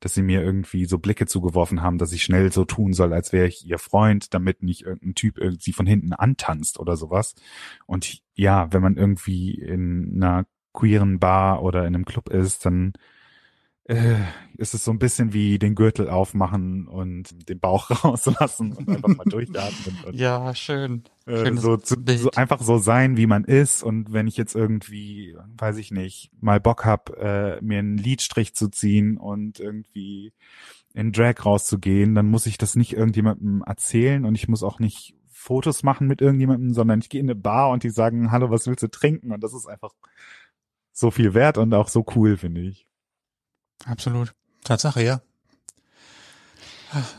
[0.00, 3.32] dass sie mir irgendwie so Blicke zugeworfen haben, dass ich schnell so tun soll, als
[3.32, 7.34] wäre ich ihr Freund, damit nicht irgendein Typ sie von hinten antanzt oder sowas.
[7.86, 12.92] Und ja, wenn man irgendwie in einer queeren Bar oder in einem Club ist, dann
[13.88, 14.16] äh,
[14.58, 19.08] ist es so ein bisschen wie den Gürtel aufmachen und den Bauch rauslassen und einfach
[19.08, 19.96] mal durchatmen.
[20.06, 21.04] Und, ja, schön.
[21.26, 23.82] Äh, so, zu, so einfach so sein, wie man ist.
[23.82, 28.54] Und wenn ich jetzt irgendwie, weiß ich nicht, mal Bock hab, äh, mir einen Liedstrich
[28.54, 30.34] zu ziehen und irgendwie
[30.92, 35.14] in Drag rauszugehen, dann muss ich das nicht irgendjemandem erzählen und ich muss auch nicht
[35.28, 38.66] Fotos machen mit irgendjemandem, sondern ich gehe in eine Bar und die sagen, hallo, was
[38.66, 39.32] willst du trinken?
[39.32, 39.94] Und das ist einfach
[40.92, 42.87] so viel wert und auch so cool, finde ich.
[43.86, 44.34] Absolut.
[44.64, 45.20] Tatsache, ja.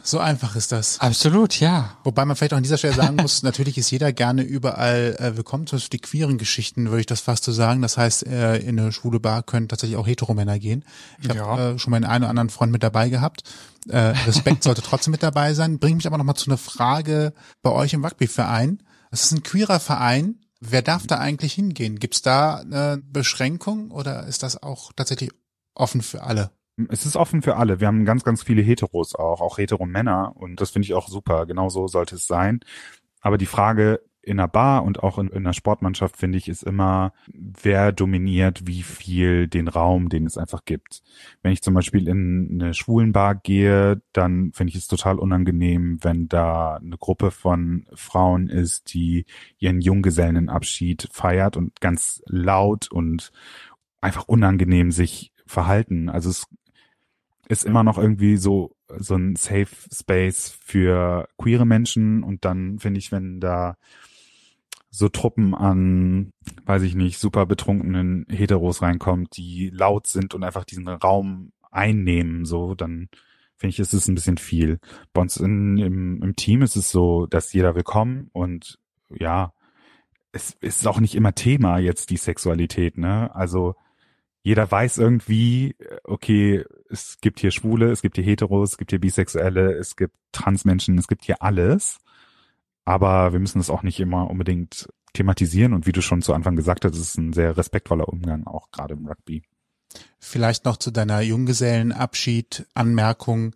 [0.01, 0.99] So einfach ist das.
[0.99, 1.97] Absolut, ja.
[2.03, 5.37] Wobei man vielleicht auch an dieser Stelle sagen muss, natürlich ist jeder gerne überall äh,
[5.37, 5.67] willkommen.
[5.67, 7.81] Zum Beispiel die queeren Geschichten, würde ich das fast so sagen.
[7.81, 10.83] Das heißt, äh, in eine schwule Bar können tatsächlich auch Heteromänner gehen.
[11.21, 11.69] Ich habe ja.
[11.71, 13.43] äh, schon meinen einen oder anderen Freund mit dabei gehabt.
[13.87, 15.77] Äh, Respekt sollte trotzdem mit dabei sein.
[15.77, 18.81] Bringt mich aber nochmal zu einer Frage bei euch im Rugby-Verein.
[19.11, 20.39] Es ist ein queerer Verein.
[20.59, 21.99] Wer darf da eigentlich hingehen?
[21.99, 25.29] Gibt es da eine Beschränkung oder ist das auch tatsächlich
[25.75, 26.51] offen für alle.
[26.89, 27.79] Es ist offen für alle.
[27.79, 31.45] Wir haben ganz, ganz viele Heteros auch, auch Hetero-Männer und das finde ich auch super.
[31.45, 32.61] Genau so sollte es sein.
[33.21, 36.63] Aber die Frage in einer Bar und auch in, in einer Sportmannschaft finde ich ist
[36.63, 41.01] immer, wer dominiert wie viel den Raum, den es einfach gibt.
[41.41, 46.27] Wenn ich zum Beispiel in eine Schwulenbar gehe, dann finde ich es total unangenehm, wenn
[46.27, 49.25] da eine Gruppe von Frauen ist, die
[49.57, 53.31] ihren Junggesellenabschied feiert und ganz laut und
[54.01, 56.09] einfach unangenehm sich verhalten.
[56.09, 56.45] Also es
[57.47, 62.99] ist immer noch irgendwie so so ein Safe Space für queere Menschen und dann finde
[62.99, 63.77] ich, wenn da
[64.91, 66.31] so Truppen an,
[66.65, 72.45] weiß ich nicht, super betrunkenen Heteros reinkommt, die laut sind und einfach diesen Raum einnehmen,
[72.45, 73.09] so, dann
[73.55, 74.79] finde ich, ist es ein bisschen viel.
[75.13, 78.79] Bei uns in, im, im Team ist es so, dass jeder willkommen und
[79.11, 79.53] ja,
[80.31, 83.33] es ist auch nicht immer Thema jetzt die Sexualität, ne?
[83.35, 83.75] Also
[84.41, 88.99] jeder weiß irgendwie, okay, es gibt hier Schwule, es gibt hier Heteros, es gibt hier
[88.99, 91.99] Bisexuelle, es gibt Transmenschen, es gibt hier alles.
[92.85, 95.73] Aber wir müssen es auch nicht immer unbedingt thematisieren.
[95.73, 98.93] Und wie du schon zu Anfang gesagt hast, ist ein sehr respektvoller Umgang, auch gerade
[98.93, 99.43] im Rugby.
[100.19, 103.55] Vielleicht noch zu deiner Junggesellenabschied-Anmerkung.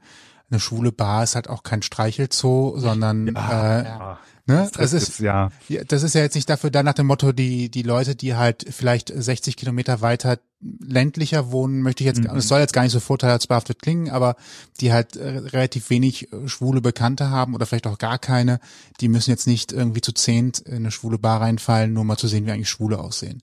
[0.49, 4.19] eine schwule Bar ist halt auch kein Streichelzoo, sondern Ja, äh, ja.
[4.45, 5.49] Ne, Das ist ja,
[5.87, 8.65] das ist ja jetzt nicht dafür da nach dem Motto, die, die Leute, die halt
[8.69, 10.39] vielleicht 60 Kilometer weiter
[10.79, 12.37] ländlicher wohnen, möchte ich jetzt, Mhm.
[12.37, 14.35] es soll jetzt gar nicht so vorteilsbehaftet klingen, aber
[14.79, 18.59] die halt äh, relativ wenig äh, schwule Bekannte haben oder vielleicht auch gar keine,
[19.01, 22.27] die müssen jetzt nicht irgendwie zu zehnt in eine schwule Bar reinfallen, nur mal zu
[22.27, 23.41] sehen, wie eigentlich Schwule aussehen.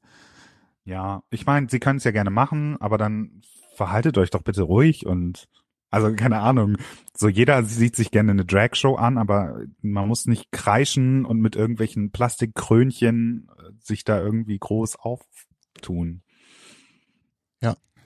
[0.84, 1.22] ja.
[1.30, 3.42] Ich meine, sie können es ja gerne machen, aber dann
[3.76, 5.46] verhaltet euch doch bitte ruhig und
[5.90, 6.76] also keine Ahnung.
[7.16, 11.56] So jeder sieht sich gerne eine Dragshow an, aber man muss nicht kreischen und mit
[11.56, 16.22] irgendwelchen Plastikkrönchen äh, sich da irgendwie groß auftun.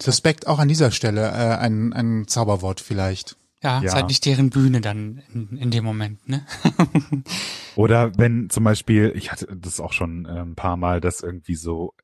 [0.00, 3.36] Suspekt auch an dieser Stelle äh, ein, ein Zauberwort vielleicht.
[3.62, 3.86] Ja, Ja.
[3.86, 6.46] ist halt nicht deren Bühne dann in, in dem Moment, ne?
[7.76, 11.54] Oder wenn zum Beispiel, ich hatte das auch schon äh, ein paar Mal, dass irgendwie
[11.54, 11.94] so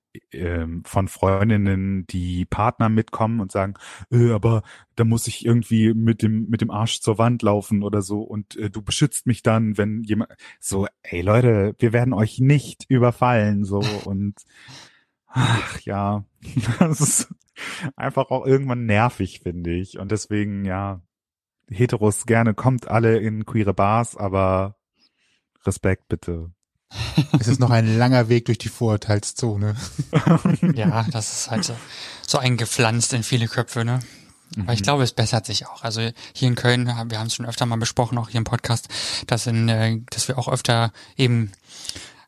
[0.85, 3.75] von Freundinnen die Partner mitkommen und sagen,
[4.11, 4.63] äh, aber
[4.97, 8.57] da muss ich irgendwie mit dem mit dem Arsch zur Wand laufen oder so und
[8.57, 13.65] äh, du beschützt mich dann, wenn jemand so, ey Leute, wir werden euch nicht überfallen
[13.65, 14.35] so und
[15.27, 16.25] ach ja,
[16.81, 17.35] das ist
[17.97, 21.03] einfach auch irgendwann nervig, finde ich und deswegen ja,
[21.71, 24.77] Heteros gerne kommt alle in queere Bars, aber
[25.65, 26.51] Respekt bitte.
[27.38, 29.76] Es ist noch ein langer Weg durch die Vorurteilszone.
[30.74, 31.74] ja, das ist halt so,
[32.26, 34.01] so eingepflanzt in viele Köpfe, ne?
[34.59, 35.84] Aber ich glaube, es bessert sich auch.
[35.84, 38.88] Also hier in Köln, wir haben es schon öfter mal besprochen, auch hier im Podcast,
[39.28, 41.53] dass, in, äh, dass wir auch öfter eben,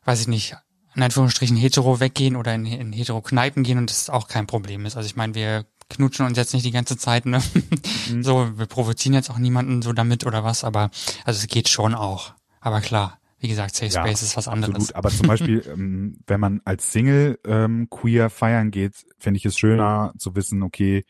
[0.05, 0.55] weiß ich nicht,
[0.95, 4.85] in Anführungsstrichen hetero weggehen oder in, in hetero Kneipen gehen und das auch kein Problem
[4.85, 4.95] ist.
[4.95, 7.41] Also ich meine, wir knutschen uns jetzt nicht die ganze Zeit, ne?
[8.21, 10.91] So, wir provozieren jetzt auch niemanden so damit oder was, aber
[11.25, 12.33] also es geht schon auch.
[12.61, 14.73] Aber klar, wie gesagt, Safe Ja, Space ist was anderes.
[14.73, 19.45] Absolut, aber zum Beispiel, ähm, wenn man als Single ähm, queer feiern geht, finde ich
[19.45, 21.03] es schöner zu wissen, okay,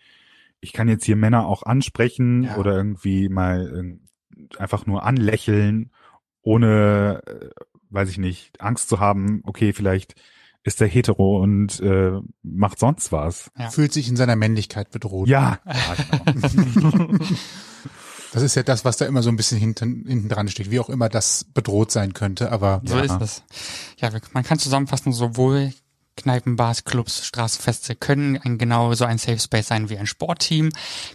[0.59, 2.57] ich kann jetzt hier Männer auch ansprechen Ja.
[2.57, 4.07] oder irgendwie mal ähm,
[4.57, 5.91] einfach nur anlächeln,
[6.41, 7.49] ohne, äh,
[7.91, 10.15] weiß ich nicht, Angst zu haben, okay, vielleicht
[10.63, 13.51] ist der hetero und äh, macht sonst was.
[13.59, 13.69] Ja.
[13.69, 15.27] Fühlt sich in seiner Männlichkeit bedroht.
[15.27, 17.09] Ja, ja genau.
[18.33, 20.79] Das ist ja das, was da immer so ein bisschen hinten, hinten dran steht, wie
[20.79, 23.03] auch immer das bedroht sein könnte, aber So Ja.
[23.03, 23.43] ist es.
[23.99, 25.71] Ja, man kann zusammenfassen, sowohl
[26.17, 30.69] Kneipen, Bars, Clubs, Straßenfeste können ein, genau so ein Safe Space sein wie ein Sportteam,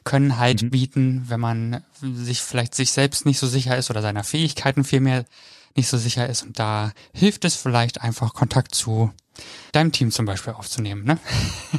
[0.04, 0.70] können halt Mhm.
[0.70, 5.24] bieten, wenn man sich vielleicht sich selbst nicht so sicher ist oder seiner Fähigkeiten vielmehr
[5.74, 6.44] nicht so sicher ist.
[6.44, 9.12] Und da hilft es vielleicht einfach Kontakt zu
[9.72, 11.18] deinem Team zum Beispiel aufzunehmen, ne?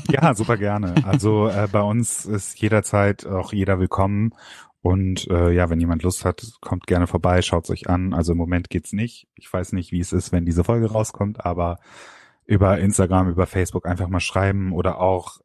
[0.10, 1.04] Ja, super gerne.
[1.06, 4.34] Also äh, bei uns ist jederzeit auch jeder willkommen.
[4.82, 8.14] Und äh, ja, wenn jemand Lust hat, kommt gerne vorbei, schaut's euch an.
[8.14, 9.28] Also im Moment geht's nicht.
[9.36, 11.80] Ich weiß nicht, wie es ist, wenn diese Folge rauskommt, aber
[12.50, 15.40] über Instagram, über Facebook einfach mal schreiben oder auch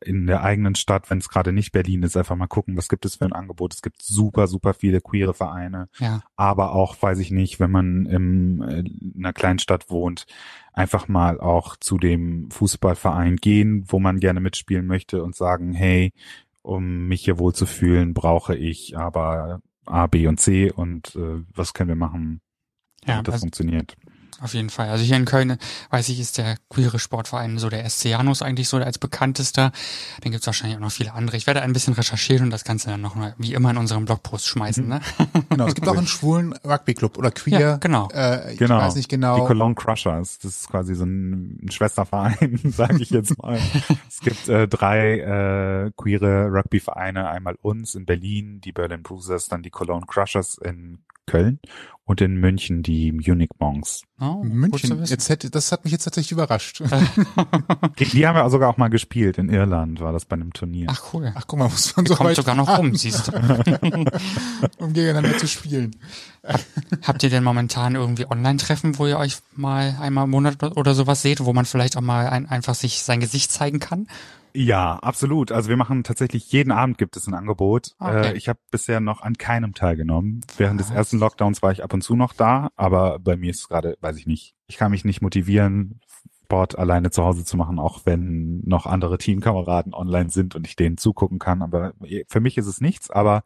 [0.00, 3.04] in der eigenen Stadt, wenn es gerade nicht Berlin ist, einfach mal gucken, was gibt
[3.04, 3.74] es für ein Angebot.
[3.74, 8.06] Es gibt super, super viele queere Vereine Ja, aber auch, weiß ich nicht, wenn man
[8.06, 10.26] im, äh, in einer kleinen Stadt wohnt,
[10.72, 16.12] einfach mal auch zu dem Fußballverein gehen, wo man gerne mitspielen möchte und sagen, hey,
[16.64, 21.44] um mich hier wohl zu fühlen, brauche ich aber A, B und C und äh,
[21.54, 22.40] was können wir machen,
[23.02, 23.96] ja, damit das also funktioniert.
[24.40, 24.88] Auf jeden Fall.
[24.88, 25.58] Also hier in Köln,
[25.90, 29.72] weiß ich, ist der queere Sportverein so der SC Janus eigentlich so als bekanntester.
[30.22, 31.36] Dann gibt's wahrscheinlich auch noch viele andere.
[31.36, 34.04] Ich werde ein bisschen recherchieren und das Ganze dann noch mal, wie immer in unserem
[34.04, 35.00] Blogpost schmeißen, ne?
[35.48, 35.66] genau.
[35.66, 37.60] Es gibt auch einen schwulen Rugbyclub oder queer.
[37.60, 38.08] Ja, genau.
[38.12, 38.78] Äh, ich Genau.
[38.78, 39.44] weiß nicht Die genau.
[39.46, 43.58] Cologne Crushers, das ist quasi so ein, ein Schwesterverein, sage ich jetzt mal.
[44.08, 45.18] es gibt äh, drei
[45.86, 50.98] äh, queere Rugbyvereine, einmal uns in Berlin, die Berlin Bruisers, dann die Cologne Crushers in
[51.26, 51.58] Köln
[52.06, 54.02] und in München die Munich Monks.
[54.20, 56.82] Oh, München, jetzt hätte, das hat mich jetzt tatsächlich überrascht.
[57.98, 60.88] Die, die haben wir sogar auch mal gespielt, in Irland war das bei einem Turnier.
[60.90, 61.32] Ach cool.
[61.34, 63.32] Ach, guck mal, muss man so Kommt sogar noch rum, siehst du.
[64.78, 65.96] um gegeneinander zu spielen.
[67.02, 71.22] Habt ihr denn momentan irgendwie Online-Treffen, wo ihr euch mal einmal im Monat oder sowas
[71.22, 74.08] seht, wo man vielleicht auch mal ein, einfach sich sein Gesicht zeigen kann?
[74.56, 75.50] Ja, absolut.
[75.50, 77.94] Also wir machen tatsächlich jeden Abend gibt es ein Angebot.
[77.98, 78.28] Okay.
[78.32, 80.42] Äh, ich habe bisher noch an keinem teilgenommen.
[80.56, 80.94] Während des Ah.
[80.94, 83.96] ersten Lockdowns war ich ab und zu noch da, aber bei mir ist es gerade,
[84.00, 84.54] weiß ich nicht.
[84.68, 86.00] Ich kann mich nicht motivieren,
[86.44, 90.76] Sport alleine zu Hause zu machen, auch wenn noch andere Teamkameraden online sind und ich
[90.76, 91.62] denen zugucken kann.
[91.62, 91.94] Aber
[92.28, 93.10] für mich ist es nichts.
[93.10, 93.42] Aber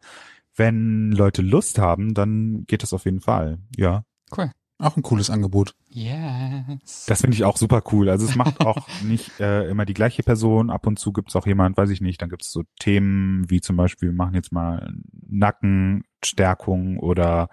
[0.55, 3.59] wenn Leute Lust haben, dann geht das auf jeden Fall.
[3.75, 4.03] Ja.
[4.37, 4.51] Cool.
[4.81, 5.75] Auch ein cooles Angebot.
[5.89, 7.05] Yes.
[7.05, 8.09] Das finde ich auch super cool.
[8.09, 10.69] Also es macht auch nicht äh, immer die gleiche Person.
[10.69, 13.75] Ab und zu gibt's auch jemand, weiß ich nicht, dann gibt's so Themen wie zum
[13.75, 14.93] Beispiel, wir machen jetzt mal
[15.27, 17.49] Nackenstärkung oder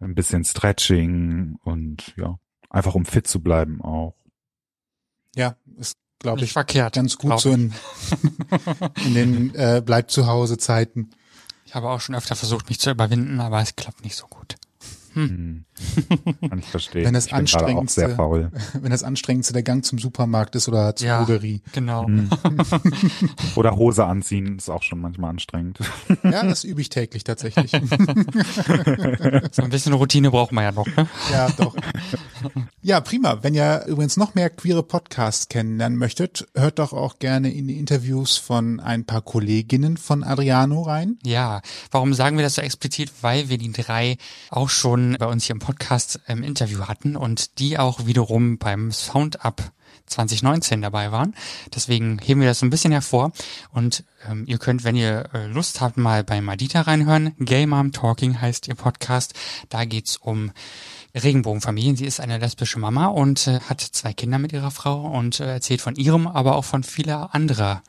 [0.00, 4.16] ein bisschen Stretching und ja, einfach um fit zu bleiben auch.
[5.36, 6.96] Ja, ist, glaube ich, verkehrt.
[6.96, 7.72] ganz gut so in,
[9.06, 11.10] in den äh, Bleib zu Hause Zeiten.
[11.64, 14.56] Ich habe auch schon öfter versucht, mich zu überwinden, aber es klappt nicht so gut.
[15.16, 15.64] Hm.
[16.48, 17.06] Kann ich verstehen.
[17.06, 18.50] Wenn das ich bin gerade auch sehr anstrengendste, faul.
[18.82, 21.18] wenn das anstrengendste der Gang zum Supermarkt ist oder zur Ja.
[21.24, 21.62] Drogerie.
[21.72, 22.06] Genau.
[22.06, 22.28] Hm.
[23.56, 25.78] Oder Hose anziehen ist auch schon manchmal anstrengend.
[26.22, 27.70] Ja, das übe ich täglich tatsächlich.
[29.52, 30.86] So ein bisschen Routine braucht man ja noch.
[30.86, 31.08] Ne?
[31.32, 31.74] Ja, doch.
[32.82, 33.42] Ja, prima.
[33.42, 37.78] Wenn ihr übrigens noch mehr queere Podcasts kennenlernen möchtet, hört doch auch gerne in die
[37.78, 41.18] Interviews von ein paar Kolleginnen von Adriano rein.
[41.24, 43.12] Ja, warum sagen wir das so explizit?
[43.22, 44.18] Weil wir die drei
[44.50, 48.90] auch schon bei uns hier im Podcast im Interview hatten und die auch wiederum beim
[48.90, 49.72] Sound Up
[50.06, 51.34] 2019 dabei waren.
[51.74, 53.32] Deswegen heben wir das so ein bisschen hervor.
[53.70, 57.34] Und ähm, ihr könnt, wenn ihr äh, Lust habt, mal bei Madita reinhören.
[57.38, 59.34] Gay Mom Talking heißt ihr Podcast.
[59.68, 60.52] Da geht's um
[61.14, 61.96] Regenbogenfamilien.
[61.96, 65.54] Sie ist eine lesbische Mama und äh, hat zwei Kinder mit ihrer Frau und äh,
[65.54, 67.82] erzählt von ihrem, aber auch von vieler anderer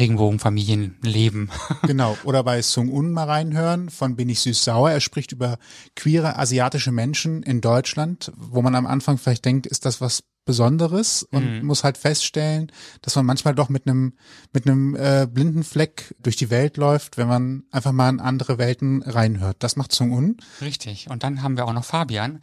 [0.00, 1.50] Regenbogenfamilienleben.
[1.86, 2.16] Genau.
[2.24, 4.90] Oder bei Sung Un mal reinhören von Bin ich süß-sauer.
[4.90, 5.58] Er spricht über
[5.96, 11.22] queere asiatische Menschen in Deutschland, wo man am Anfang vielleicht denkt, ist das was Besonderes
[11.22, 12.72] und muss halt feststellen,
[13.02, 14.14] dass man manchmal doch mit einem
[14.52, 18.58] mit einem äh, blinden Fleck durch die Welt läuft, wenn man einfach mal in andere
[18.58, 19.58] Welten reinhört.
[19.60, 20.36] Das macht Sung Un.
[20.60, 21.08] Richtig.
[21.08, 22.40] Und dann haben wir auch noch Fabian.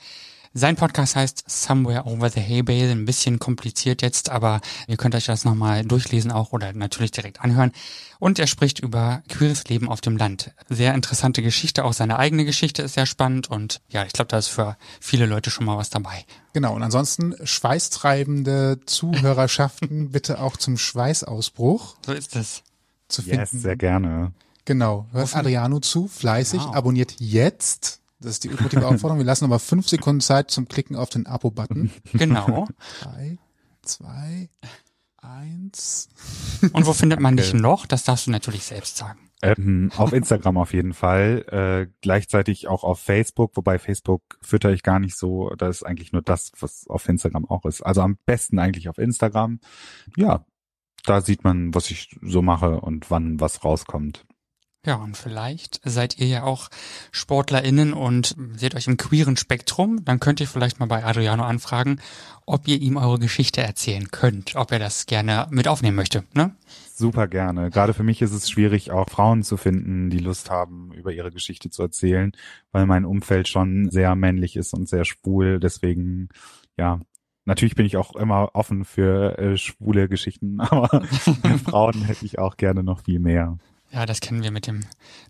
[0.59, 2.89] Sein Podcast heißt Somewhere Over the Hay Bale.
[2.91, 7.41] Ein bisschen kompliziert jetzt, aber ihr könnt euch das nochmal durchlesen auch oder natürlich direkt
[7.41, 7.71] anhören.
[8.17, 10.49] Und er spricht über queeres Leben auf dem Land.
[10.67, 11.85] Sehr interessante Geschichte.
[11.85, 15.27] Auch seine eigene Geschichte ist sehr spannend und ja, ich glaube, da ist für viele
[15.27, 16.25] Leute schon mal was dabei.
[16.53, 16.73] Genau.
[16.73, 22.63] Und ansonsten schweißtreibende Zuhörerschaften bitte auch zum Schweißausbruch So ist es.
[23.09, 23.41] zu finden.
[23.41, 24.31] Yes, sehr gerne.
[24.65, 25.05] Genau.
[25.11, 26.73] Hört Adriano zu, fleißig, Genau.
[26.73, 28.01] abonniert jetzt.
[28.19, 29.19] Das ist die ultimative Aufforderung.
[29.19, 31.91] Wir lassen aber fünf Sekunden Zeit zum Klicken auf den Abo-Button.
[32.13, 32.67] Genau.
[33.01, 33.37] Drei,
[33.81, 34.49] zwei,
[35.17, 36.09] eins.
[36.73, 37.85] Und wo findet man dich noch?
[37.85, 39.19] Das darfst du natürlich selbst sagen.
[39.43, 41.45] Ähm, auf Instagram auf jeden Fall.
[41.51, 45.51] Äh, gleichzeitig auch auf Facebook, wobei Facebook fütter ich gar nicht so.
[45.57, 47.81] Da ist eigentlich nur das, was auf Instagram auch ist.
[47.81, 49.59] Also am besten eigentlich auf Instagram.
[50.15, 50.45] Ja,
[51.05, 54.25] da sieht man, was ich so mache und wann was rauskommt.
[54.87, 56.69] Ja, und vielleicht seid ihr ja auch
[57.11, 60.05] SportlerInnen und seht euch im queeren Spektrum.
[60.05, 61.99] Dann könnt ihr vielleicht mal bei Adriano anfragen,
[62.45, 66.23] ob ihr ihm eure Geschichte erzählen könnt, ob er das gerne mit aufnehmen möchte.
[66.33, 66.55] Ne?
[66.95, 67.69] Super gerne.
[67.69, 71.31] Gerade für mich ist es schwierig, auch Frauen zu finden, die Lust haben, über ihre
[71.31, 72.31] Geschichte zu erzählen,
[72.71, 75.59] weil mein Umfeld schon sehr männlich ist und sehr schwul.
[75.59, 76.29] Deswegen,
[76.77, 77.01] ja,
[77.43, 81.03] natürlich bin ich auch immer offen für äh, schwule Geschichten, aber
[81.65, 83.57] Frauen hätte ich auch gerne noch viel mehr.
[83.91, 84.81] Ja, das kennen wir mit dem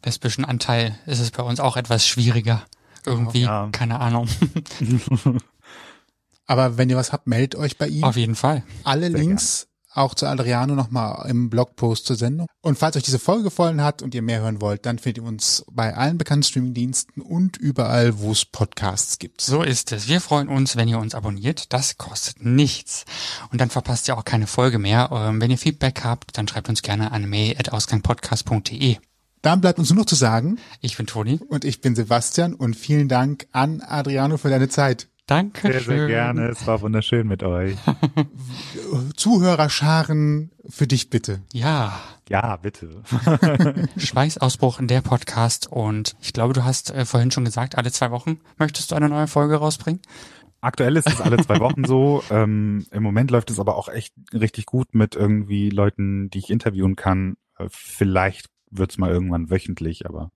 [0.03, 0.97] lesbischen Anteil.
[1.05, 2.63] Ist es bei uns auch etwas schwieriger.
[3.05, 3.69] Irgendwie, Ja.
[3.71, 4.27] keine Ahnung.
[6.45, 8.03] Aber wenn ihr was habt, meldet euch bei ihm.
[8.03, 8.63] Auf jeden Fall.
[8.83, 9.67] Alle Sehr Links
[9.97, 12.47] auch zu Adriano nochmal im Blogpost zur Sendung.
[12.61, 15.27] Und falls euch diese Folge gefallen hat und ihr mehr hören wollt, dann findet ihr
[15.27, 19.41] uns bei allen bekannten Streamingdiensten und überall, wo es Podcasts gibt.
[19.41, 20.07] So ist es.
[20.07, 21.73] Wir freuen uns, wenn ihr uns abonniert.
[21.73, 23.05] Das kostet nichts.
[23.51, 25.09] Und dann verpasst ihr auch keine Folge mehr.
[25.11, 28.97] Ähm, Wenn ihr Feedback habt, dann schreibt uns gerne an mail.ausgangpodcast.de.
[29.41, 31.39] Dann bleibt uns nur noch zu sagen, Ich bin Toni.
[31.47, 35.07] und ich bin Sebastian und vielen Dank an Adriano für deine Zeit.
[35.27, 36.47] Danke Sehr, sehr gerne.
[36.47, 37.75] Es war wunderschön mit euch.
[39.17, 41.41] Zuhörerscharen für dich bitte.
[41.51, 41.99] Ja,
[42.29, 43.03] Ja, bitte.
[43.97, 45.69] Schweißausbruch der Podcast.
[45.69, 49.09] Und ich glaube, du hast äh, vorhin schon gesagt, alle zwei Wochen möchtest du eine
[49.09, 50.01] neue Folge rausbringen.
[50.61, 52.23] Aktuell ist es alle zwei Wochen so.
[52.31, 56.49] Ähm, Im Moment läuft es aber auch echt richtig gut mit irgendwie Leuten, die ich
[56.49, 57.35] interviewen kann.
[57.57, 60.31] Äh, vielleicht wird's mal irgendwann wöchentlich, aber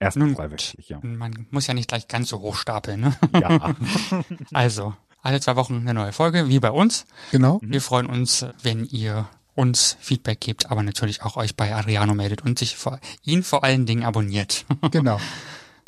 [0.00, 0.98] erst Nun wöchentlich, ja.
[1.02, 3.00] Man muss ja nicht gleich ganz so hoch stapeln.
[3.02, 3.14] Ne?
[3.40, 3.74] Ja,
[4.52, 7.06] Also, alle zwei Wochen eine neue Folge, wie bei uns.
[7.30, 7.60] Genau.
[7.62, 12.42] Wir freuen uns, wenn ihr uns Feedback gebt, aber natürlich auch euch bei Adriano meldet
[12.42, 14.64] und sich vor, ihn vor allen Dingen abonniert.
[14.90, 15.20] Genau.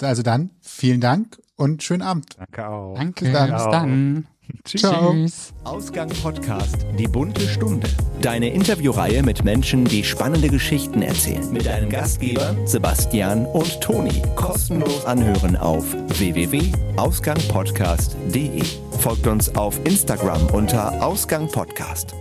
[0.01, 2.37] Also dann, vielen Dank und schönen Abend.
[2.37, 2.95] danke auch.
[2.97, 3.53] Danke, Bis dann.
[3.53, 4.27] bis dann.
[4.65, 5.53] Tschüss.
[5.65, 7.89] Ausgang Podcast Die bunte Stunde.
[8.21, 11.53] Deine Interviewreihe mit Menschen, die spannende Geschichten erzählen.
[11.53, 14.23] Mit deinen Gastgebern Sebastian und Toni.
[14.37, 15.85] Kostenlos anhören auf
[16.19, 18.63] www.ausgangpodcast.de.
[19.01, 22.15] Folgt uns auf Instagram unter Ausgang Podcast.